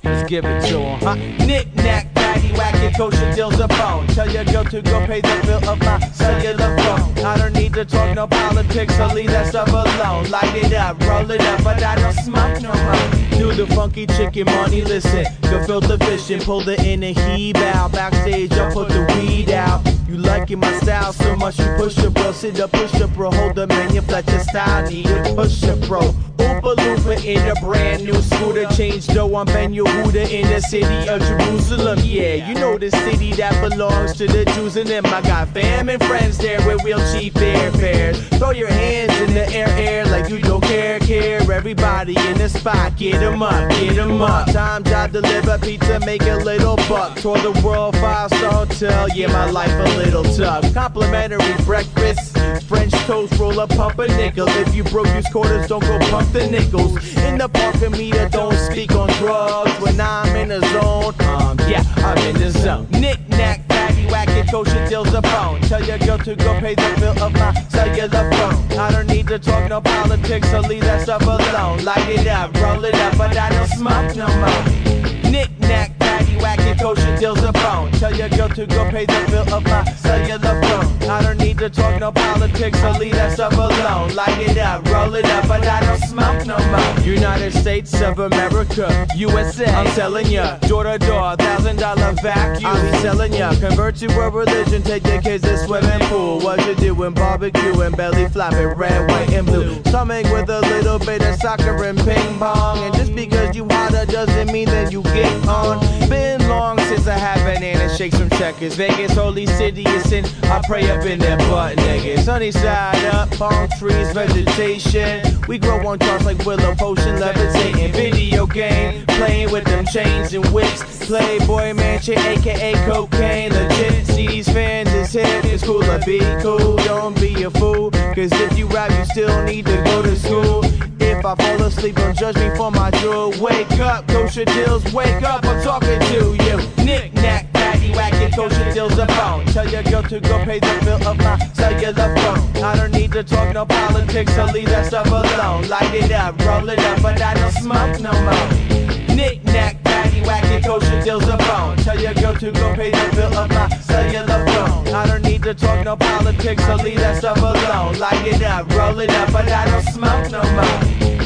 Let's 0.05 0.29
give 0.29 0.45
it 0.45 0.69
to 0.69 0.79
'em, 0.79 1.01
huh? 1.01 1.17
Knick, 1.45 1.75
knack, 1.75 2.07
whack, 2.15 2.75
it, 2.77 2.93
Kosha 2.95 3.35
Dillz 3.35 3.59
a 3.59 3.67
bone. 3.67 4.07
Tell 4.15 4.31
your 4.31 4.45
girl 4.45 4.65
to 4.67 4.81
go 4.81 5.05
pay 5.07 5.21
the 5.21 5.41
bill 5.45 5.69
of 5.69 5.81
my 5.81 5.99
cellular 6.11 6.79
phone. 6.79 7.19
I 7.27 7.37
don't 7.37 7.58
to 7.79 7.85
talk 7.85 8.13
no 8.17 8.27
politics, 8.27 8.97
so 8.97 9.07
leave 9.15 9.31
that 9.31 9.47
stuff 9.47 9.69
alone. 9.69 10.29
Light 10.31 10.53
it 10.57 10.73
up, 10.73 11.01
roll 11.03 11.31
it 11.31 11.41
up, 11.41 11.63
but 11.63 11.81
I 11.81 11.95
don't 11.95 12.13
smoke 12.13 12.61
no 12.61 12.75
more. 12.75 13.39
Do 13.39 13.53
the 13.53 13.73
funky 13.73 14.05
chicken 14.07 14.47
money, 14.47 14.83
listen. 14.83 15.25
Go 15.43 15.65
filter 15.65 15.97
fishing, 15.99 16.41
pull 16.41 16.61
the 16.61 16.75
in 16.85 17.05
and 17.05 17.17
heave 17.17 17.57
out. 17.57 17.93
Backstage, 17.93 18.53
I'll 18.53 18.73
put 18.73 18.89
the 18.89 19.07
weed 19.15 19.51
out. 19.51 19.87
You 20.09 20.17
liking 20.17 20.59
my 20.59 20.73
style 20.81 21.13
so 21.13 21.37
much, 21.37 21.61
you 21.61 21.67
push 21.77 21.99
it, 21.99 22.13
bro. 22.15 22.33
Sit 22.33 22.59
up, 22.59 22.73
push 22.73 23.01
up, 23.01 23.15
bro. 23.15 23.31
Hold 23.31 23.55
the 23.55 23.69
man, 23.69 23.95
you 23.95 24.03
flex 24.03 24.29
your 24.33 24.41
style, 24.41 24.91
need 24.91 25.07
it, 25.07 25.37
push 25.37 25.63
it, 25.63 25.81
bro. 25.87 26.01
Oompa 26.39 26.58
Loompa 26.77 27.25
in 27.25 27.47
a 27.49 27.55
brand 27.61 28.05
new 28.05 28.21
scooter. 28.23 28.67
Change 28.67 29.07
though, 29.09 29.37
I'm 29.37 29.47
Ben 29.47 29.73
Yehuda 29.73 30.31
in 30.31 30.49
the 30.49 30.61
city 30.61 31.09
of 31.09 31.21
Jerusalem. 31.21 31.99
Yeah, 32.03 32.49
you 32.49 32.55
know 32.55 32.79
the 32.79 32.91
city 32.91 33.33
that 33.35 33.61
belongs 33.61 34.17
to 34.19 34.27
the 34.27 34.45
Jews 34.55 34.77
and 34.77 34.89
them. 34.89 35.07
I 35.07 35.21
got 35.23 35.49
fam 35.49 35.89
and 35.89 36.03
friends 36.05 36.39
there 36.39 36.59
with 36.67 36.85
real 36.85 37.01
cheap 37.13 37.37
air. 37.37 37.71
airfares. 37.71 38.17
Throw 38.39 38.51
your 38.51 38.69
hands 38.71 39.19
in 39.21 39.35
the 39.35 39.49
air, 39.53 39.69
air 39.69 40.05
like 40.07 40.31
you 40.31 40.39
don't 40.41 40.63
care, 40.63 40.99
care. 41.01 41.41
Everybody 41.51 42.17
in 42.29 42.39
the 42.39 42.49
spot, 42.49 42.97
get 42.97 43.23
'em 43.23 43.43
up, 43.43 43.69
get 43.71 43.99
'em 43.99 44.23
up. 44.23 44.51
Time 44.53 44.85
job, 44.85 45.13
deliver 45.13 45.59
pizza, 45.59 45.99
make 46.01 46.23
a 46.23 46.37
little 46.37 46.77
buck. 46.89 47.17
Tour 47.17 47.39
the 47.39 47.53
world, 47.63 47.97
five 47.97 48.31
star 48.31 48.53
hotel, 48.53 49.09
yeah, 49.15 49.27
my 49.29 49.51
life 49.51 49.73
a 49.73 49.97
little 49.99 50.25
tough. 50.25 50.73
Complimentary 50.73 51.55
breakfast, 51.65 52.37
French 52.69 52.93
toast, 53.07 53.37
roll 53.39 53.59
up, 53.59 53.71
pump 53.71 53.99
a 53.99 54.07
nickel. 54.07 54.49
If 54.49 54.75
you 54.75 54.85
broke, 54.85 55.09
use 55.15 55.29
quarters, 55.33 55.67
don't 55.69 55.85
go 55.85 55.99
pump 56.11 56.33
the 56.33 56.47
nickels. 56.59 57.17
In 57.19 57.39
the 57.39 57.49
parking 57.49 57.93
meter, 57.93 58.29
don't 58.29 58.57
speak 58.71 58.93
on 58.93 59.09
drugs. 59.21 59.73
When 59.81 60.01
I'm 60.01 60.35
in 60.37 60.49
the 60.49 60.61
zone, 60.73 61.15
um, 61.29 61.59
yeah, 61.69 61.85
I'm 61.97 62.19
in 62.29 62.37
the 62.41 62.51
zone. 62.51 62.87
Knick 62.91 63.21
knack, 63.29 63.67
baggy 63.69 64.07
whacky, 64.07 64.43
Kosha 64.45 64.87
Dillz 64.89 65.11
the 65.13 65.23
phone. 65.23 65.61
Tell 65.63 65.83
your 65.85 65.99
girl 65.99 66.19
to 66.19 66.35
go 66.37 66.59
pay 66.61 66.75
the 66.75 66.97
bill 66.99 67.23
of 67.23 67.33
my 67.33 67.53
cellular 67.69 68.31
phone. 68.33 68.79
I 68.79 68.91
don't 68.91 69.07
need 69.07 69.29
to 69.29 69.39
talk 69.39 69.69
no 69.69 69.81
politics, 69.81 70.51
so 70.51 70.61
leave 70.61 70.83
that 70.83 71.03
stuff 71.03 71.23
alone. 71.23 71.85
Light 71.85 72.09
it 72.09 72.27
up, 72.27 72.55
roll 72.61 72.85
it 72.85 72.95
up, 72.95 73.17
but 73.17 73.37
I 73.37 73.51
don't 73.51 73.69
smoke 73.69 74.17
no 74.17 74.29
more. 74.43 75.31
Knick 75.31 75.51
knack, 75.61 75.99
baggy 75.99 76.37
whacky, 76.69 76.81
Kosha 76.81 77.19
Dillz 77.19 77.41
the 77.41 77.53
phone. 77.59 77.91
Tell 77.93 78.15
your 78.15 78.29
girl 78.29 78.49
to 78.51 78.67
go 78.67 78.91
pay 78.91 79.07
the 79.07 79.27
bill 79.31 79.55
of 79.55 79.65
my 79.65 79.85
cellular 79.95 80.61
phone. 80.63 81.11
I 81.11 81.23
don't 81.23 81.39
need 81.39 81.59
to 81.59 81.71
talk 81.71 81.99
no 82.01 82.13
politics, 82.13 82.81
so 82.81 82.91
leave 82.93 83.13
that 83.15 83.33
stuff 83.33 83.53
alone. 83.55 84.15
Light 84.15 84.39
it 84.41 84.59
up, 84.59 84.87
roll 84.89 85.15
it 85.15 85.25
up, 85.27 85.49
but 85.49 85.67
I 85.67 85.81
don't 85.81 86.01
smoke 86.09 86.47
no 86.47 86.59
more. 86.71 87.05
United 87.05 87.53
States 87.53 88.01
of 88.01 88.19
America, 88.19 89.07
USA. 89.17 89.67
I'm 89.67 89.87
telling 89.95 90.27
ya, 90.27 90.59
door 90.69 90.85
to 90.85 90.99
door, 90.99 91.37
thousand 91.37 91.77
dollar 91.77 92.13
vacuum. 92.23 92.67
I'll 92.67 92.83
be 92.83 92.99
selling 92.99 93.33
ya, 93.33 93.55
convert 93.59 93.97
to 93.97 94.07
a 94.21 94.31
religion, 94.31 94.83
take 94.83 95.07
your 95.07 95.23
kids 95.23 95.45
to 95.45 95.57
swimming 95.59 96.01
pool. 96.09 96.41
What 96.41 96.65
you 96.67 96.75
doing, 96.75 97.15
barbecue 97.15 97.81
and 97.81 97.97
belly 97.97 98.29
flopping, 98.29 98.69
red, 98.69 99.11
white, 99.11 99.33
and 99.33 99.47
blue. 99.47 99.75
Stomach 99.87 100.27
with 100.33 100.51
a 100.51 100.61
little 100.61 100.99
bit 100.99 101.23
of 101.23 101.37
soccer 101.37 101.85
and 101.85 101.99
ping 101.99 102.39
pong. 102.39 102.79
And 102.85 102.95
just 102.95 103.15
because 103.15 103.57
you 103.57 103.67
hotter 103.71 104.05
doesn't 104.07 104.53
mean 104.53 104.67
that 104.67 104.93
you 104.93 105.03
get 105.03 105.49
on. 105.49 105.79
Been 106.09 106.47
long 106.49 106.58
since 106.59 107.07
I 107.07 107.17
had 107.17 107.39
banana 107.45 107.89
shakes 107.97 108.19
from 108.19 108.31
checkers. 108.31 108.75
Vegas, 108.75 109.13
holy 109.13 109.47
city 109.47 109.85
is 109.85 110.09
sin. 110.09 110.25
I 110.45 110.61
pray 110.67 110.91
up 110.91 111.05
in 111.05 111.21
that 111.21 111.39
butt 111.51 111.77
nigga. 111.77 112.19
Sunny 112.19 112.51
side 112.51 113.05
up, 113.15 113.31
palm 113.33 113.69
trees, 113.79 114.13
vegetation. 114.13 115.23
We 115.47 115.59
grow 115.59 115.87
on 115.87 116.01
charts 116.01 116.25
like 116.25 116.39
willow 116.45 116.75
potion, 116.75 117.21
levitating. 117.21 117.93
Video 117.93 118.47
game, 118.47 119.07
playing 119.07 119.53
with 119.53 119.65
them 119.67 119.87
chains 119.87 120.35
and 120.35 120.45
whips. 120.47 121.07
Playboy 121.07 121.75
mansion, 121.75 122.19
aka 122.19 122.75
cocaine, 122.87 123.53
legit. 123.53 124.07
See 124.07 124.27
these 124.27 124.49
fans 124.49 124.93
is 124.93 125.13
hip, 125.13 125.45
it's 125.45 125.63
cool 125.63 125.83
to 125.83 126.03
be 126.05 126.19
cool. 126.43 126.77
Don't 126.79 127.15
be 127.21 127.45
a 127.45 127.51
fool, 127.51 127.91
cause 127.91 128.33
if 128.33 128.59
you 128.59 128.67
rap, 128.67 128.91
you 128.99 129.05
still 129.05 129.45
need 129.45 129.67
to 129.67 129.77
go 129.85 130.03
to 130.03 130.17
school. 130.17 130.65
If 131.01 131.25
I 131.25 131.35
fall 131.35 131.63
asleep, 131.63 131.97
don't 131.97 132.17
judge 132.17 132.37
me 132.37 132.51
for 132.57 132.71
my 132.71 132.91
jewel. 132.91 133.31
Wake 133.41 133.71
up, 133.81 134.07
Kosha 134.09 134.45
Dillz, 134.45 134.93
wake 134.93 135.23
up, 135.23 135.45
I'm 135.45 135.63
talking 135.63 136.01
to 136.01 136.45
you. 136.45 136.48
Knick 136.57 137.13
knack, 137.15 137.47
whack, 137.95 138.13
Kosha 138.33 138.73
Dillz 138.73 138.97
the 138.97 139.07
phone. 139.15 139.45
Tell 139.47 139.69
your 139.69 139.83
girl 139.83 140.03
to 140.05 140.21
go 140.21 140.45
pay 140.45 140.59
the 140.59 140.81
bill 140.85 141.07
of 141.07 141.19
my 141.19 141.39
cellular 141.53 142.17
phone. 142.17 142.65
I 142.65 142.77
don't 142.77 142.93
need 142.93 143.13
to 143.13 143.23
talk 143.23 143.53
no 143.53 143.67
politics, 143.67 144.35
so 144.35 144.47
leave 144.47 144.69
that 144.69 144.87
stuff 144.87 145.07
alone. 145.07 145.69
Light 145.69 145.95
it 145.95 146.11
up, 146.13 146.39
roll 146.41 146.69
it 146.69 146.79
up, 146.79 147.03
but 147.03 147.21
I 147.21 147.35
don't 147.35 147.53
smoke 147.53 148.01
no 148.01 148.13
more. 148.23 149.15
Knick 149.15 149.45
knack, 149.45 149.77
whack, 150.25 150.45
Kosha 150.63 151.03
Dillz 151.05 151.27
the 151.27 151.37
phone. 151.45 151.77
Tell 151.79 152.01
your 152.01 152.15
girl 152.15 152.35
to 152.35 152.51
go 152.53 152.75
pay 152.75 152.91
the 152.91 153.17
bill 153.17 153.35
of 153.37 153.51
my 153.51 153.69
cellular 153.81 154.47
phone. 154.47 154.89
I 154.95 155.07
don't 155.07 155.23
need 155.23 155.43
to 155.43 155.55
talk 155.55 155.85
no 155.85 155.97
politics, 155.97 156.65
so 156.65 156.77
leave 156.77 156.99
that 156.99 157.19
stuff 157.19 157.39
alone. 157.39 157.99
Light 157.99 158.27
it 158.27 158.43
up, 158.43 158.71
roll 158.71 158.99
it 159.01 159.11
up, 159.11 159.33
but 159.33 159.49
I 159.49 159.65
don't 159.71 159.83
smoke 159.83 160.31
no 160.31 160.43
more. 160.53 161.18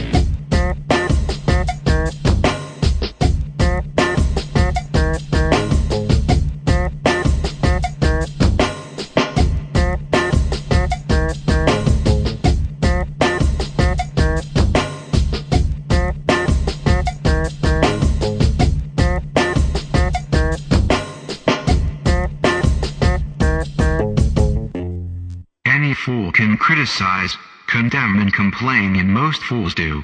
Criticize, 26.59 27.37
condemn, 27.67 28.19
and 28.19 28.33
complain, 28.33 28.97
and 28.97 29.13
most 29.13 29.43
fools 29.43 29.75
do. 29.75 30.03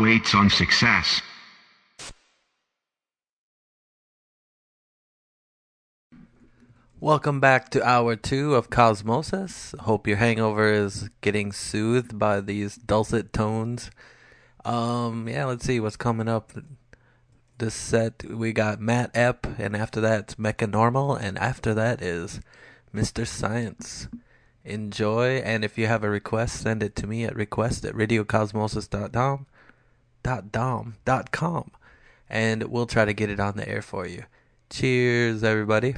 waits 0.00 0.34
on 0.34 0.48
success. 0.48 1.20
Welcome 6.98 7.38
back 7.38 7.70
to 7.70 7.86
hour 7.86 8.16
two 8.16 8.54
of 8.54 8.70
Cosmosis. 8.70 9.78
Hope 9.80 10.06
your 10.06 10.16
hangover 10.16 10.72
is 10.72 11.10
getting 11.20 11.52
soothed 11.52 12.18
by 12.18 12.40
these 12.40 12.76
dulcet 12.76 13.32
tones. 13.32 13.90
Um, 14.64 15.28
yeah, 15.28 15.44
let's 15.44 15.64
see 15.64 15.80
what's 15.80 15.96
coming 15.96 16.28
up. 16.28 16.52
This 17.58 17.74
set 17.74 18.24
we 18.24 18.52
got 18.52 18.80
Matt 18.80 19.12
Epp, 19.12 19.58
and 19.58 19.76
after 19.76 20.00
that 20.00 20.38
Mecca 20.38 20.66
Normal, 20.66 21.14
and 21.14 21.38
after 21.38 21.74
that 21.74 22.02
is 22.02 22.40
Mr. 22.94 23.26
Science. 23.26 24.08
Enjoy, 24.64 25.36
and 25.38 25.64
if 25.64 25.78
you 25.78 25.86
have 25.86 26.04
a 26.04 26.10
request, 26.10 26.60
send 26.62 26.82
it 26.82 26.96
to 26.96 27.06
me 27.06 27.24
at 27.24 27.34
request 27.34 27.84
at 27.84 27.94
radiocosmosis.com 27.94 29.46
www.dom.com 30.22 31.70
and 32.28 32.64
we'll 32.64 32.86
try 32.86 33.04
to 33.04 33.12
get 33.12 33.30
it 33.30 33.40
on 33.40 33.56
the 33.56 33.68
air 33.68 33.82
for 33.82 34.06
you. 34.06 34.24
Cheers, 34.70 35.42
everybody. 35.42 35.96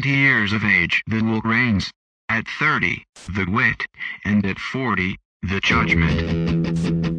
20 0.00 0.16
years 0.16 0.52
of 0.54 0.64
age 0.64 1.02
the 1.08 1.20
will 1.20 1.42
reigns, 1.42 1.90
at 2.30 2.46
30, 2.58 3.04
the 3.34 3.44
wit, 3.50 3.84
and 4.24 4.46
at 4.46 4.58
40, 4.58 5.18
the 5.42 5.60
judgment. 5.60 7.09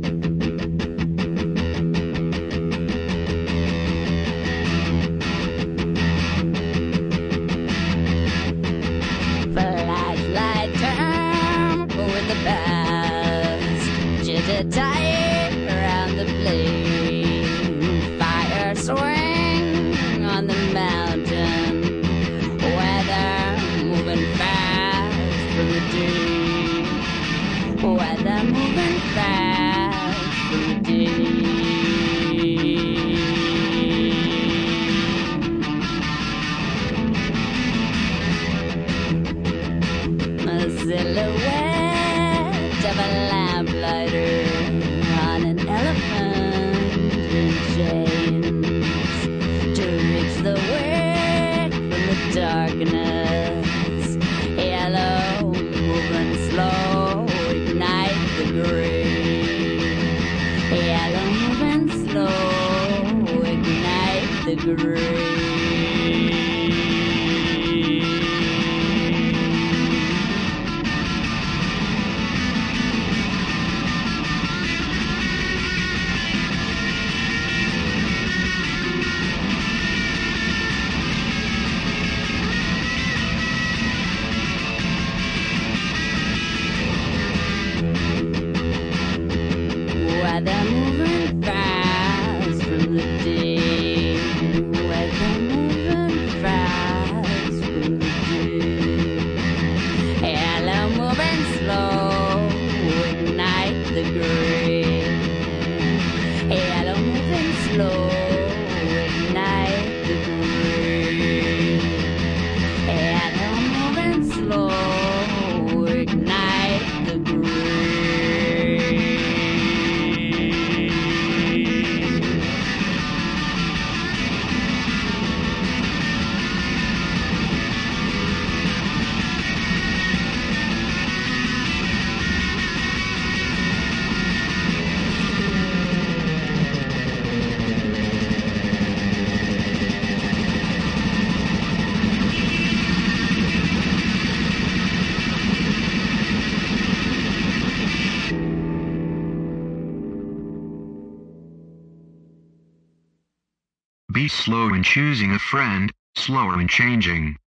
slower 156.31 156.61
and 156.61 156.69
changing. 156.69 157.40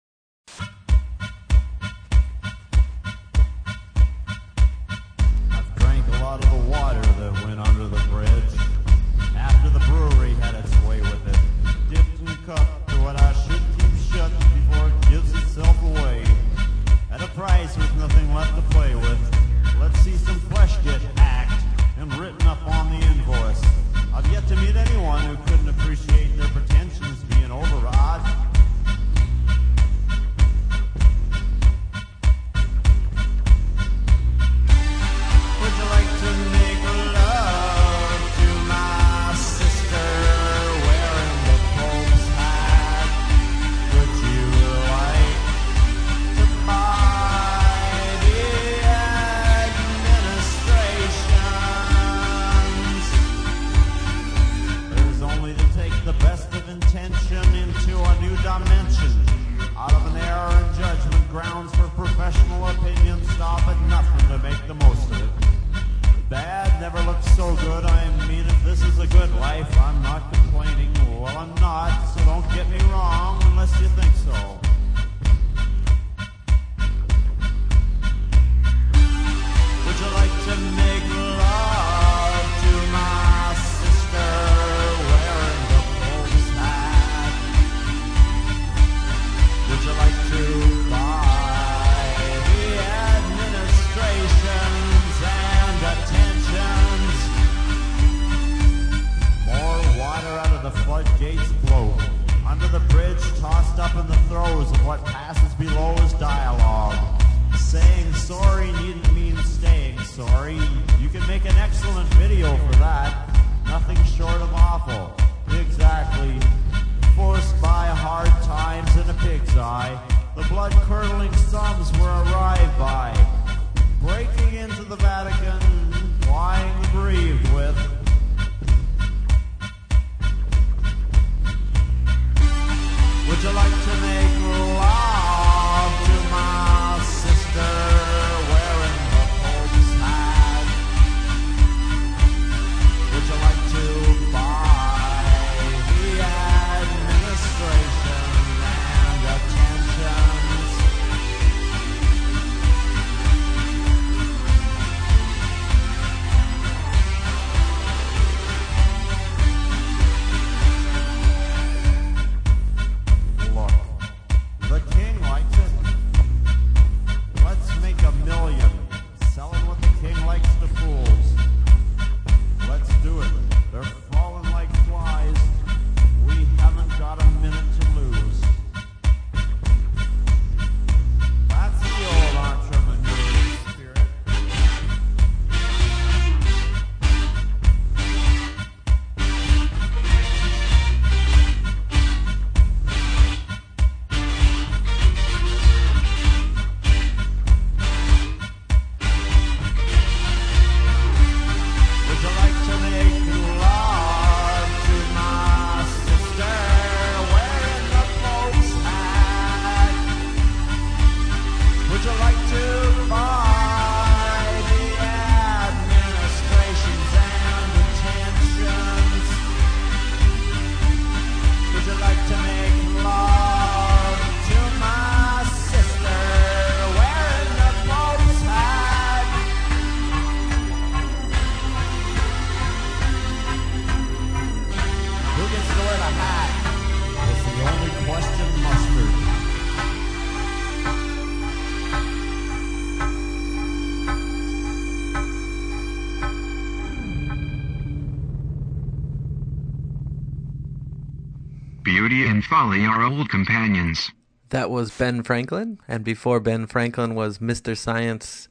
Beauty 252.01 252.25
and 252.25 252.43
folly 252.43 252.83
are 252.83 253.03
old 253.03 253.29
companions. 253.29 254.09
That 254.49 254.71
was 254.71 254.89
Ben 254.89 255.21
Franklin, 255.21 255.77
and 255.87 256.03
before 256.03 256.39
Ben 256.39 256.65
Franklin 256.65 257.13
was 257.13 257.37
Mr. 257.37 257.77
Science, 257.77 258.49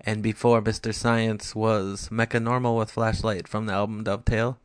and 0.00 0.24
before 0.24 0.60
Mr. 0.60 0.92
Science 0.92 1.54
was 1.54 2.10
Mecca 2.10 2.40
Normal 2.40 2.76
with 2.76 2.90
Flashlight 2.90 3.46
from 3.46 3.66
the 3.66 3.74
album 3.74 4.02
Dovetail. 4.02 4.58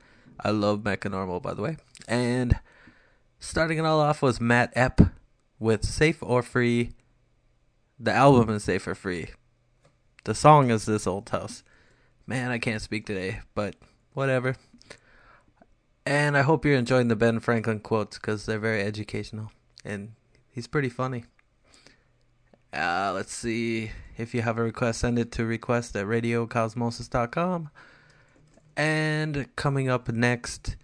I 0.44 0.50
love 0.50 0.84
Mecca 0.84 1.08
Normal, 1.08 1.40
by 1.40 1.54
the 1.54 1.62
way. 1.62 1.78
And 2.08 2.60
starting 3.38 3.78
it 3.78 3.86
all 3.86 4.00
off 4.00 4.24
was 4.24 4.42
Matt 4.42 4.74
Epp 4.74 5.12
with 5.60 5.86
Safe 5.86 6.18
or 6.24 6.42
Free. 6.42 6.94
The 8.00 8.12
album 8.12 8.50
is 8.50 8.64
Safe 8.64 8.88
or 8.88 8.96
Free. 8.96 9.28
The 10.24 10.34
song 10.34 10.72
is 10.72 10.88
This 10.88 11.06
Old 11.06 11.30
House. 11.30 11.64
Man, 12.26 12.50
I 12.50 12.58
can't 12.58 12.82
speak 12.82 13.06
today, 13.06 13.42
but 13.54 13.76
whatever. 14.14 14.56
And 16.06 16.38
I 16.38 16.44
hope 16.44 16.66
you're 16.66 16.78
enjoying 16.78 17.08
the 17.08 17.16
Ben 17.16 17.40
Franklin 17.40 17.80
quotes 17.80 18.18
because 18.18 18.46
they're 18.46 18.60
very 18.60 18.82
educational 18.82 19.52
and 19.84 20.14
he's 20.52 20.68
pretty 20.68 20.90
funny. 20.90 21.26
Uh, 22.72 23.12
let's 23.16 23.34
see. 23.34 23.92
If 24.18 24.34
you 24.36 24.42
have 24.42 24.58
a 24.58 24.64
request, 24.64 25.00
send 25.00 25.18
it 25.18 25.32
to 25.34 25.46
request 25.46 25.96
at 25.96 26.06
radiocosmosis.com. 26.06 27.70
And 28.78 29.56
coming 29.56 29.90
up 29.90 30.10
next 30.10 30.76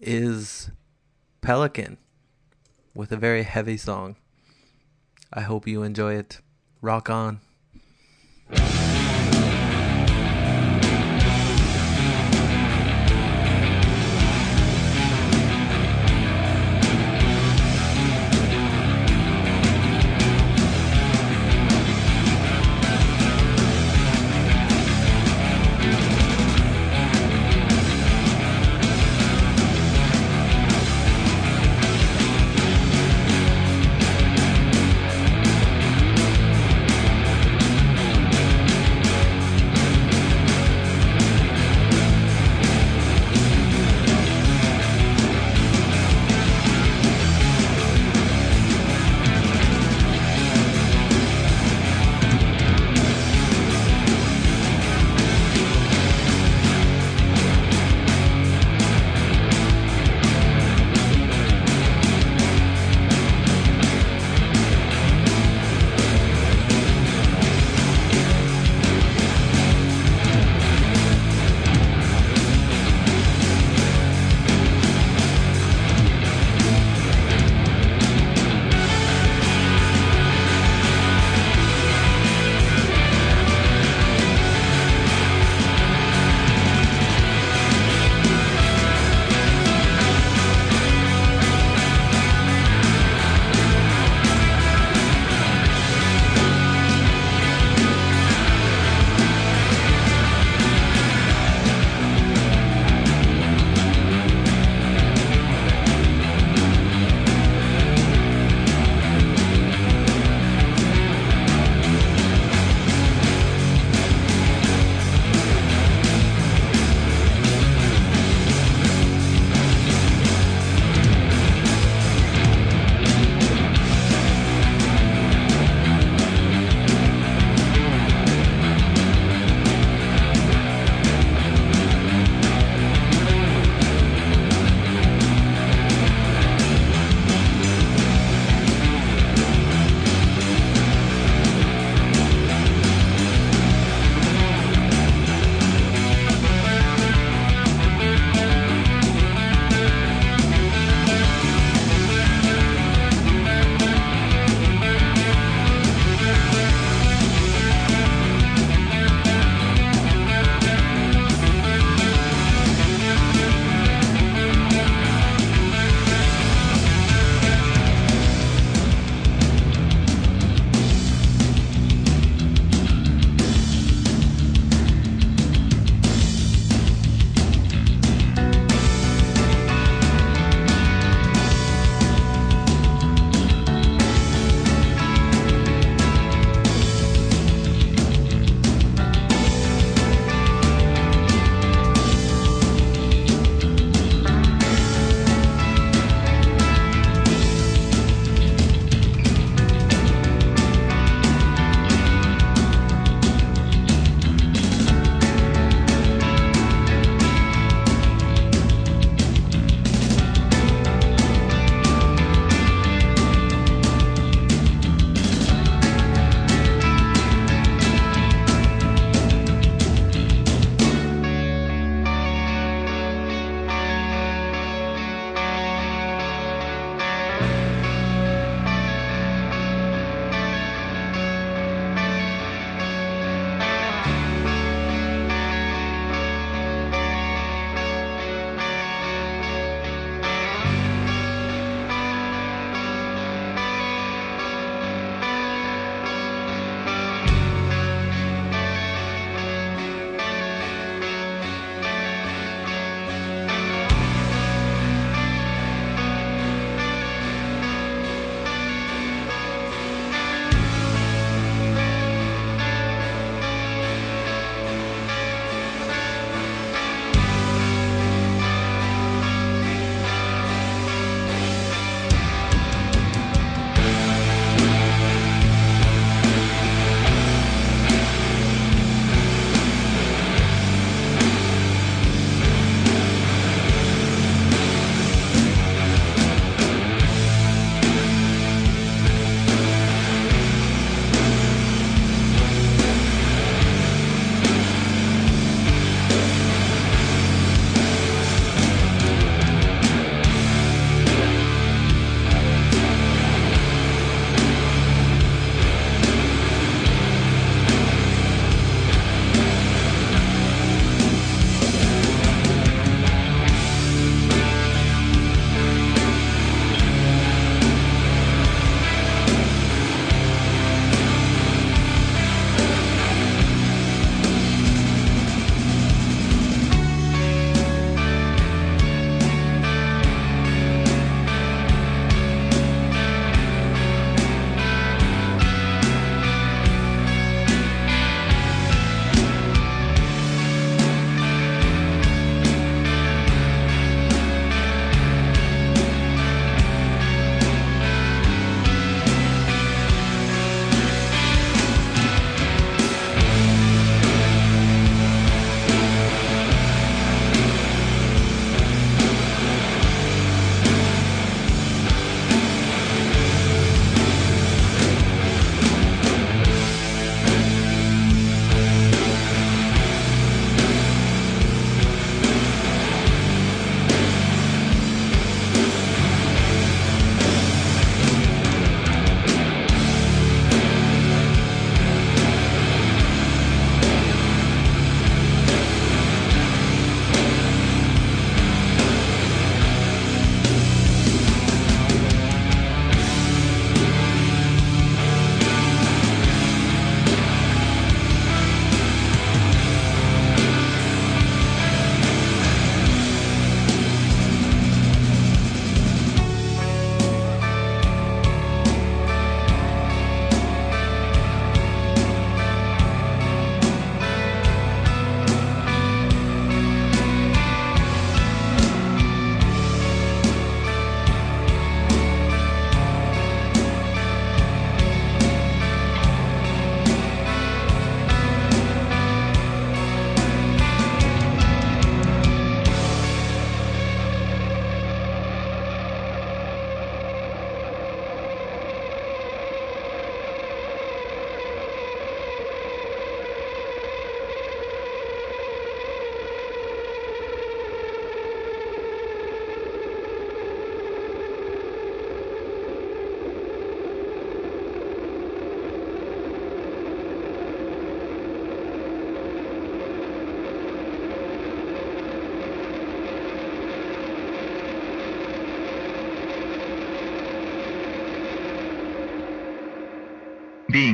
is 0.00 0.70
Pelican 1.42 1.98
with 2.94 3.12
a 3.12 3.16
very 3.16 3.42
heavy 3.42 3.76
song. 3.76 4.16
I 5.32 5.42
hope 5.42 5.66
you 5.66 5.82
enjoy 5.82 6.14
it. 6.14 6.40
Rock 6.80 7.10
on. 7.10 7.40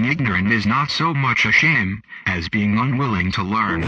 being 0.02 0.12
ignorant 0.12 0.50
is 0.50 0.66
not 0.66 0.90
so 0.90 1.14
much 1.14 1.44
a 1.44 1.52
shame, 1.52 2.02
as 2.26 2.48
being 2.48 2.76
unwilling 2.76 3.30
to 3.30 3.42
learn. 3.42 3.82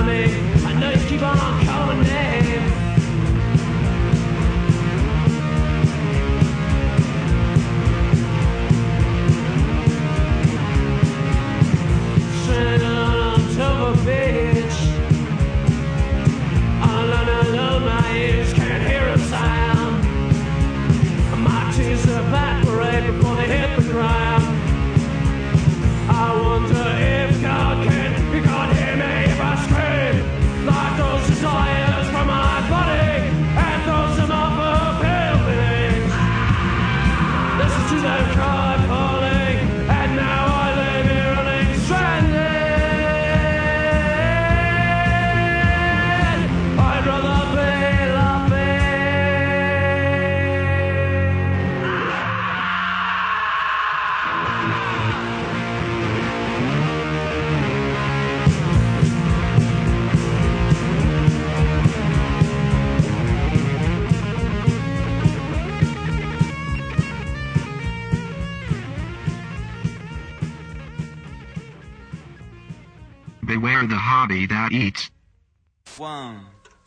coming. 0.00 0.30
I 0.64 0.72
know 0.80 0.90
you 0.90 1.08
keep 1.08 1.22
on 1.22 1.69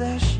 Whose 0.00 0.39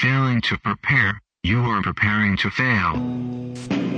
failing 0.00 0.40
to 0.40 0.56
prepare, 0.56 1.20
you 1.42 1.60
are 1.60 1.82
preparing 1.82 2.34
to 2.34 2.50
fail. 2.50 3.89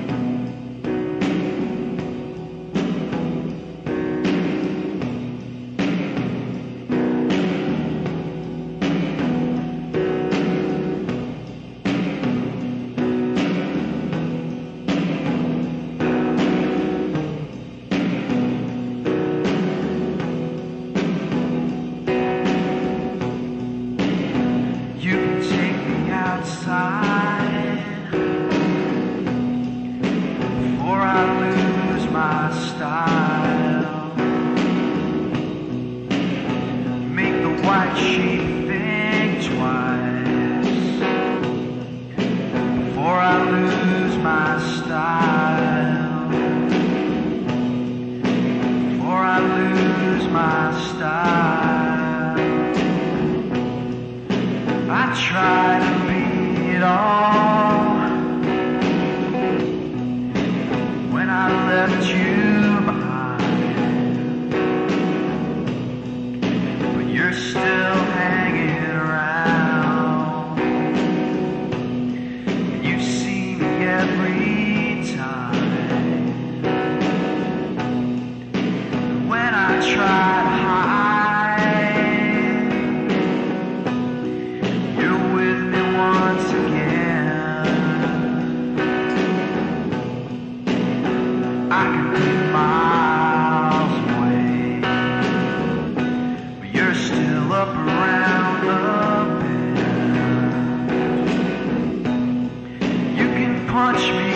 punch 103.73 103.97
me. 104.13 104.32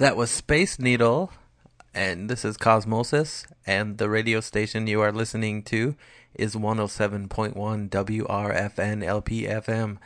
That 0.00 0.16
was 0.16 0.30
Space 0.30 0.78
Needle, 0.78 1.30
and 1.92 2.30
this 2.30 2.42
is 2.42 2.56
Cosmosis, 2.56 3.44
and 3.66 3.98
the 3.98 4.08
radio 4.08 4.40
station 4.40 4.86
you 4.86 5.02
are 5.02 5.12
listening 5.12 5.62
to 5.64 5.94
is 6.32 6.56
107.1 6.56 7.28
WRFN 7.90 9.04
LPFM, 9.04 9.98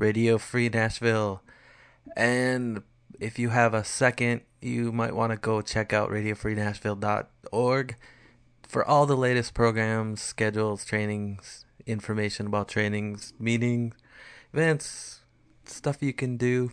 Radio 0.00 0.36
Free 0.38 0.68
Nashville. 0.68 1.44
And 2.16 2.82
if 3.20 3.38
you 3.38 3.50
have 3.50 3.72
a 3.72 3.84
second, 3.84 4.40
you 4.60 4.90
might 4.90 5.14
want 5.14 5.30
to 5.30 5.36
go 5.36 5.62
check 5.62 5.92
out 5.92 6.10
radiofreenashville.org 6.10 7.96
for 8.66 8.84
all 8.84 9.06
the 9.06 9.16
latest 9.16 9.54
programs, 9.54 10.20
schedules, 10.20 10.84
trainings, 10.84 11.64
information 11.86 12.48
about 12.48 12.66
trainings, 12.66 13.32
meetings, 13.38 13.94
events, 14.52 15.20
stuff 15.66 16.02
you 16.02 16.12
can 16.12 16.36
do. 16.36 16.72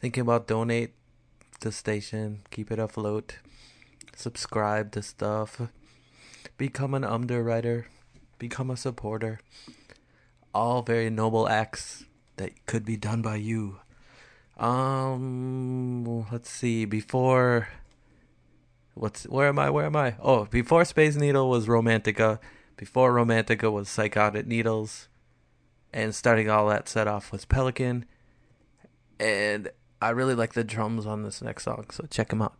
Thinking 0.00 0.22
about 0.22 0.46
donate 0.46 0.94
the 1.60 1.72
station, 1.72 2.42
keep 2.50 2.70
it 2.70 2.78
afloat, 2.78 3.38
subscribe 4.14 4.92
to 4.92 5.02
stuff, 5.02 5.60
become 6.56 6.94
an 6.94 7.04
underwriter, 7.04 7.86
become 8.38 8.70
a 8.70 8.76
supporter. 8.76 9.40
All 10.54 10.82
very 10.82 11.10
noble 11.10 11.48
acts 11.48 12.04
that 12.36 12.66
could 12.66 12.84
be 12.84 12.96
done 12.96 13.22
by 13.22 13.36
you. 13.36 13.78
Um, 14.56 16.26
let's 16.30 16.50
see. 16.50 16.84
Before, 16.84 17.68
what's 18.94 19.24
where 19.24 19.48
am 19.48 19.58
I? 19.58 19.70
Where 19.70 19.86
am 19.86 19.96
I? 19.96 20.16
Oh, 20.20 20.44
before 20.44 20.84
Space 20.84 21.16
Needle 21.16 21.50
was 21.50 21.66
Romantica. 21.66 22.38
Before 22.76 23.12
Romantica 23.12 23.72
was 23.72 23.88
Psychotic 23.88 24.46
Needles, 24.46 25.08
and 25.92 26.14
starting 26.14 26.50
all 26.50 26.68
that 26.68 26.88
set 26.88 27.08
off 27.08 27.32
was 27.32 27.44
Pelican. 27.44 28.04
And 29.18 29.70
I 30.04 30.10
really 30.10 30.34
like 30.34 30.52
the 30.52 30.64
drums 30.64 31.06
on 31.06 31.22
this 31.22 31.40
next 31.40 31.64
song, 31.64 31.86
so 31.90 32.04
check 32.10 32.28
them 32.28 32.42
out. 32.42 32.52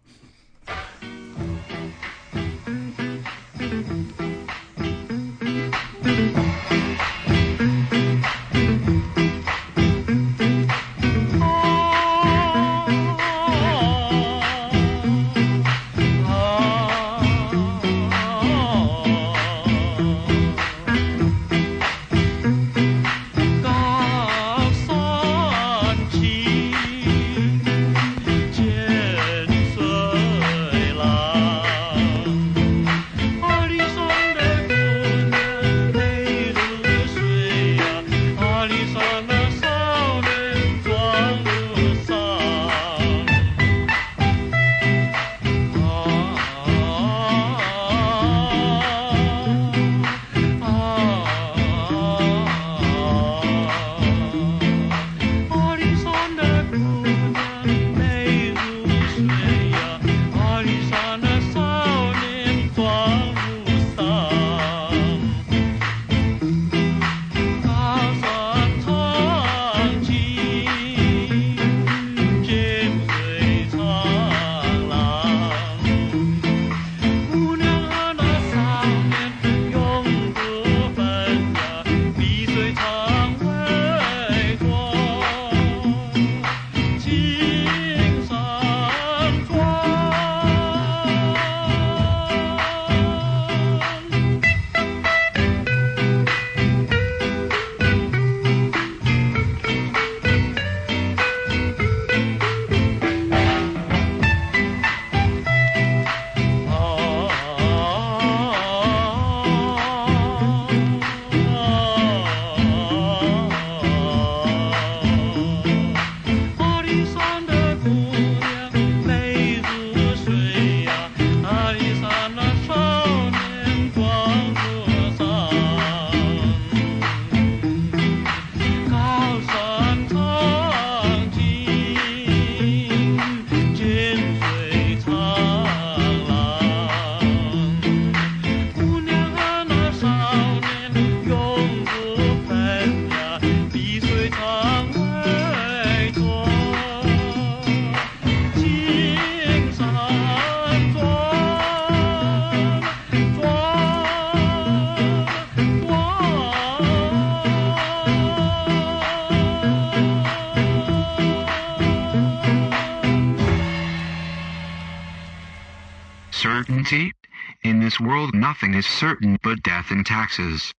this 167.94 168.00
world 168.00 168.34
nothing 168.34 168.74
is 168.74 168.84
certain 168.86 169.38
but 169.40 169.62
death 169.62 169.92
and 169.92 170.04
taxes. 170.04 170.72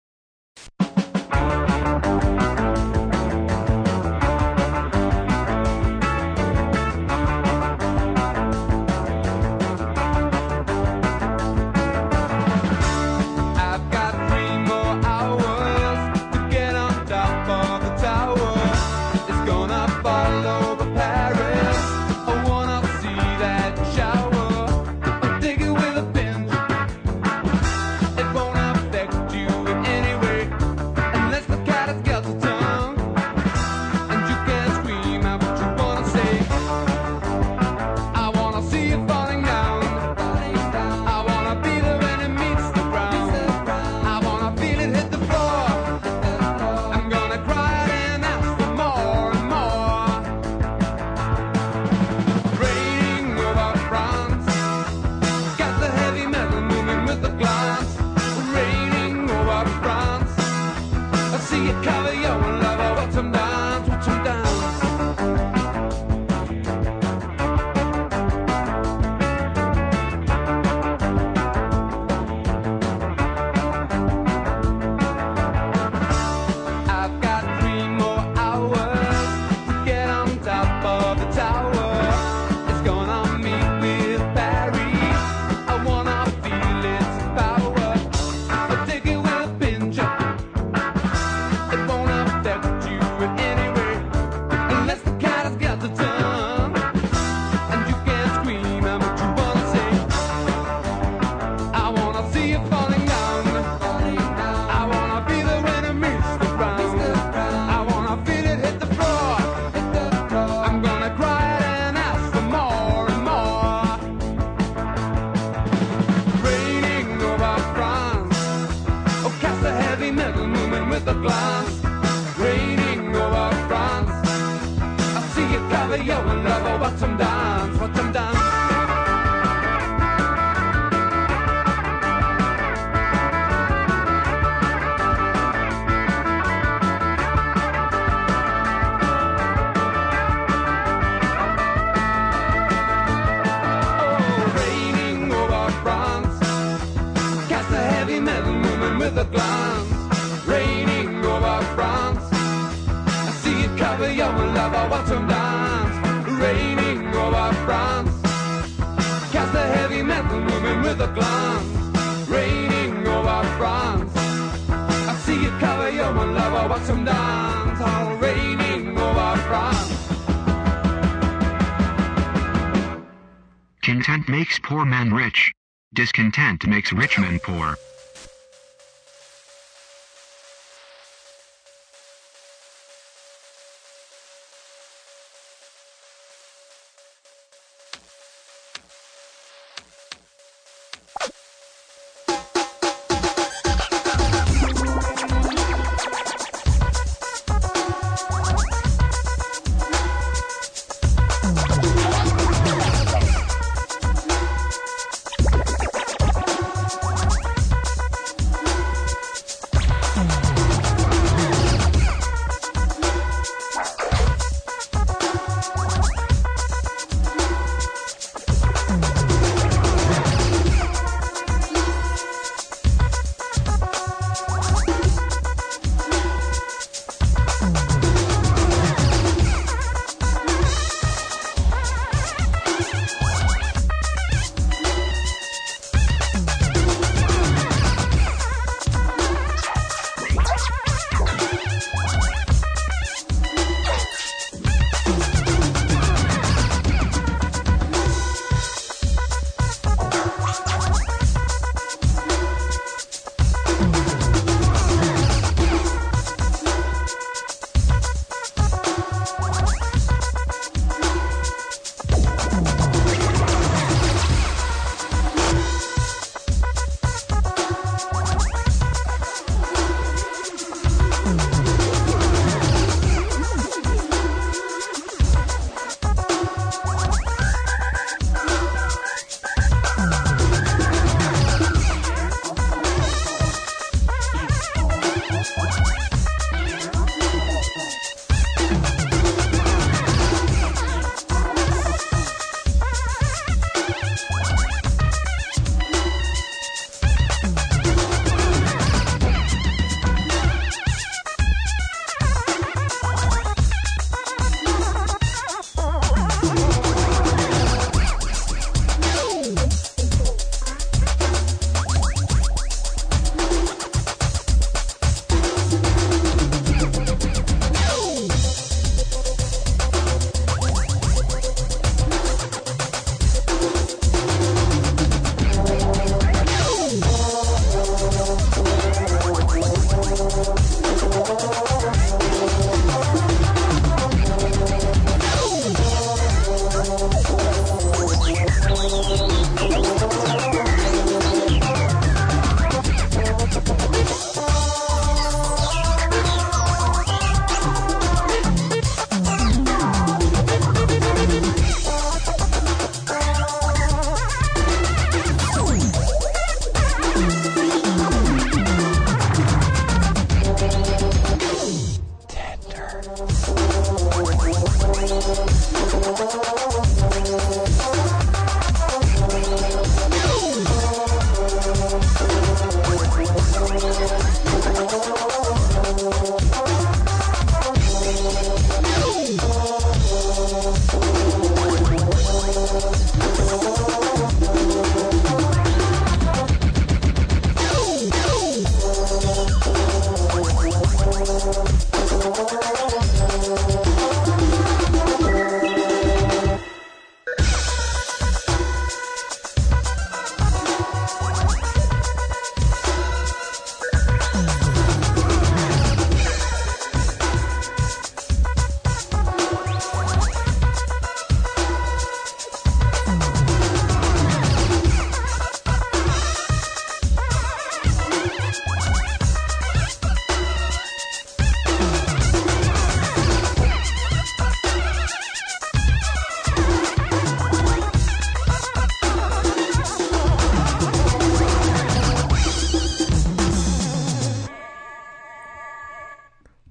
government 176.55 176.75
makes 176.75 176.93
rich 176.93 177.19
men 177.19 177.39
poor. 177.39 177.77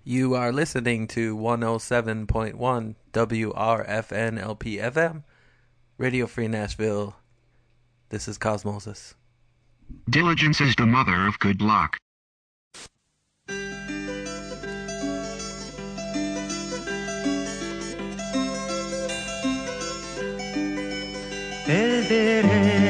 You 0.07 0.35
are 0.35 0.53
listening 0.53 1.07
to 1.09 1.35
107.1 1.35 2.95
WRFNLPFM, 3.15 5.23
Radio 5.97 6.27
Free 6.27 6.47
Nashville. 6.47 7.17
This 8.11 8.29
is 8.29 8.37
Cosmosis. 8.37 9.15
Diligence 10.11 10.61
is 10.61 10.77
the 10.77 10.85
mother 10.85 11.27
of 11.27 11.39
good 11.39 11.63
luck. 11.63 11.97
El 21.67 22.03
derecho. 22.11 22.84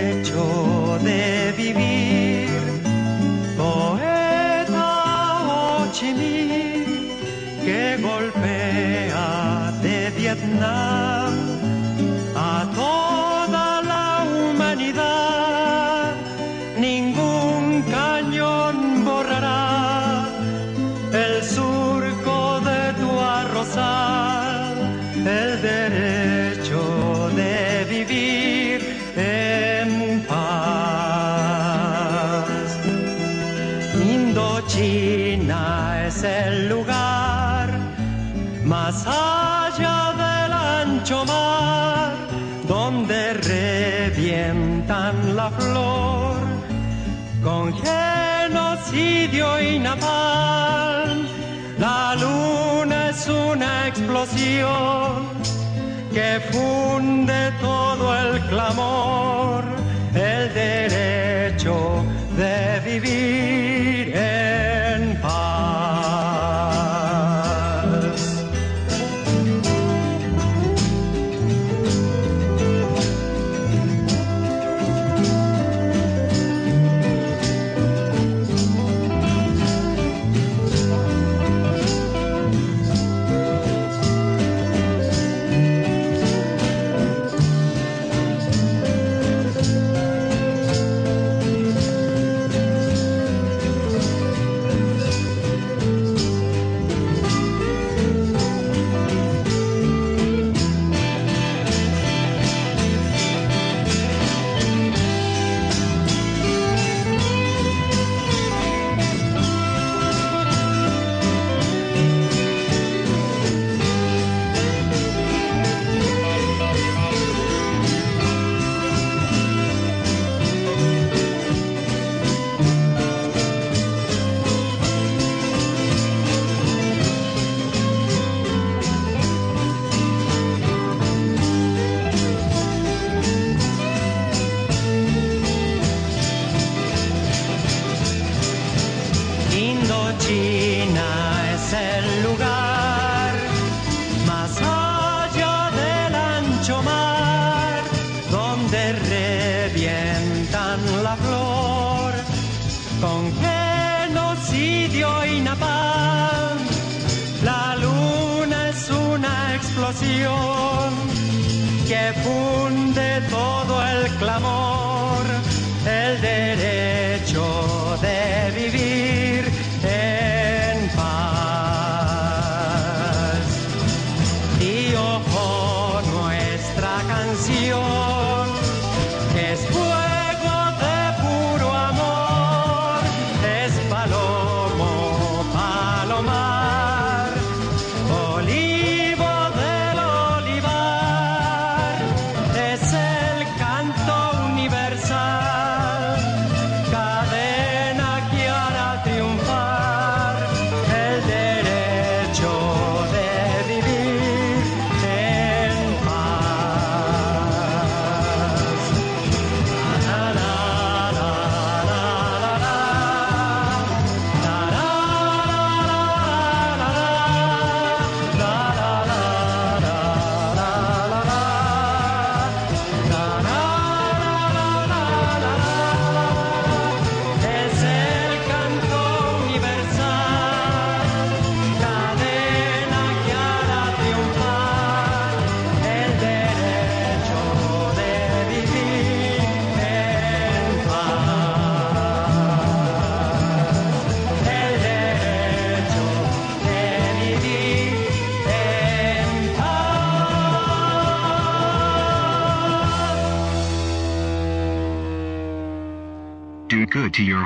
que 56.13 56.41
funde 56.53 57.53
todo 57.61 58.17
el 58.17 58.41
clamor. 58.49 59.44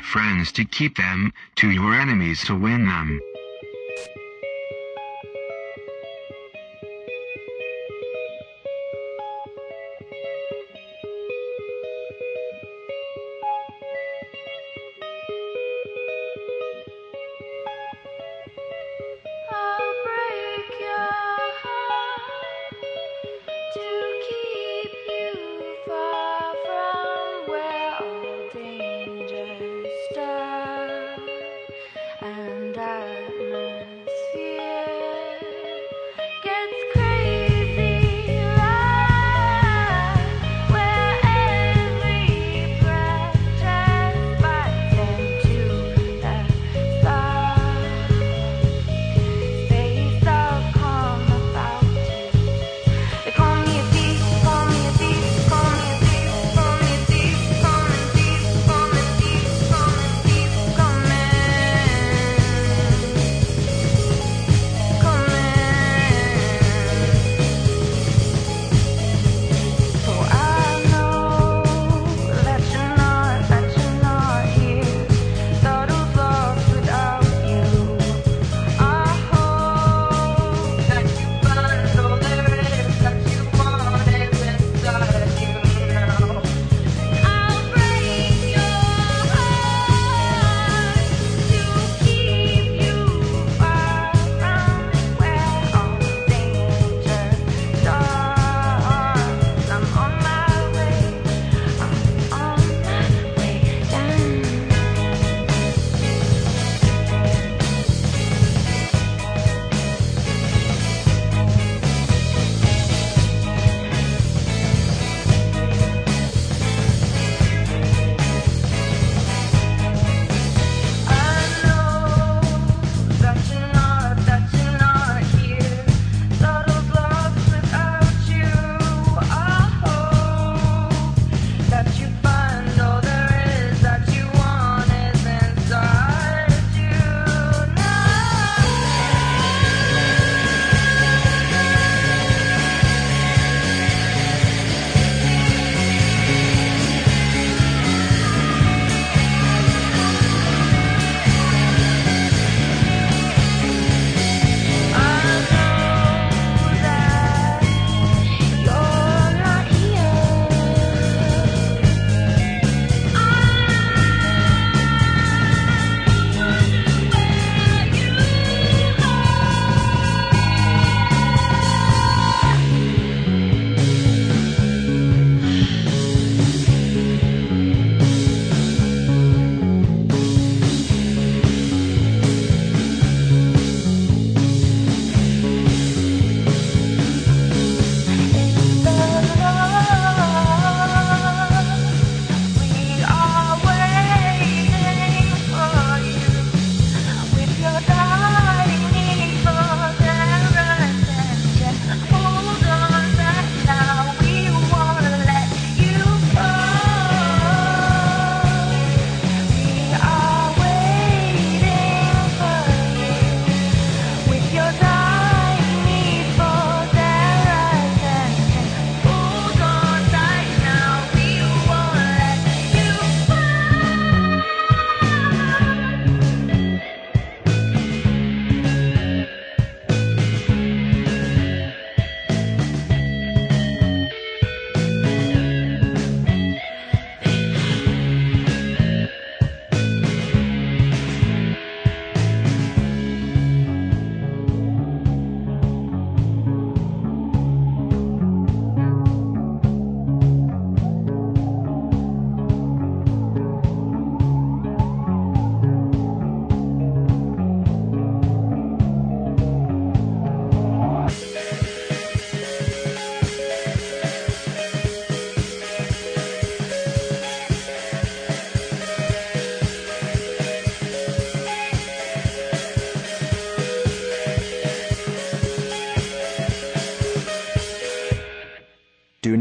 friends 0.09 0.51
to 0.53 0.65
keep 0.65 0.97
them, 0.97 1.33
to 1.55 1.71
your 1.71 1.95
enemies 1.95 2.43
to 2.45 2.55
win 2.55 2.87
them. 2.87 3.21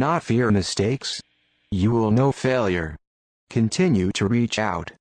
not 0.07 0.23
fear 0.23 0.49
mistakes. 0.51 1.21
You 1.69 1.91
will 1.91 2.11
know 2.11 2.31
failure. 2.31 2.95
Continue 3.49 4.09
to 4.13 4.25
reach 4.25 4.57
out. 4.57 4.96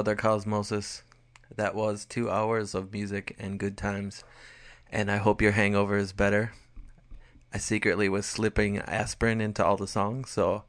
another 0.00 0.16
Cosmosis. 0.16 1.02
That 1.54 1.74
was 1.74 2.06
two 2.06 2.30
hours 2.30 2.74
of 2.74 2.90
music 2.90 3.36
and 3.38 3.60
good 3.60 3.76
times. 3.76 4.24
And 4.90 5.10
I 5.10 5.18
hope 5.18 5.42
your 5.42 5.52
hangover 5.52 5.98
is 5.98 6.14
better. 6.14 6.52
I 7.52 7.58
secretly 7.58 8.08
was 8.08 8.24
slipping 8.24 8.78
aspirin 8.78 9.42
into 9.42 9.62
all 9.62 9.76
the 9.76 9.86
songs, 9.86 10.30
so 10.30 10.64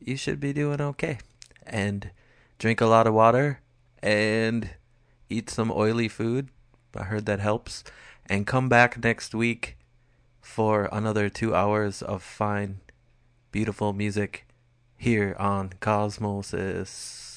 you 0.00 0.16
should 0.16 0.40
be 0.40 0.54
doing 0.54 0.80
okay. 0.80 1.18
And 1.66 2.12
drink 2.58 2.80
a 2.80 2.86
lot 2.86 3.06
of 3.06 3.12
water 3.12 3.60
and 4.02 4.70
eat 5.28 5.50
some 5.50 5.70
oily 5.70 6.08
food. 6.08 6.48
I 6.96 7.02
heard 7.02 7.26
that 7.26 7.40
helps. 7.40 7.84
And 8.24 8.46
come 8.46 8.70
back 8.70 9.04
next 9.04 9.34
week 9.34 9.76
for 10.40 10.88
another 10.90 11.28
two 11.28 11.54
hours 11.54 12.00
of 12.00 12.22
fine, 12.22 12.80
beautiful 13.50 13.92
music 13.92 14.46
here 14.96 15.36
on 15.38 15.74
Cosmosis. 15.82 17.32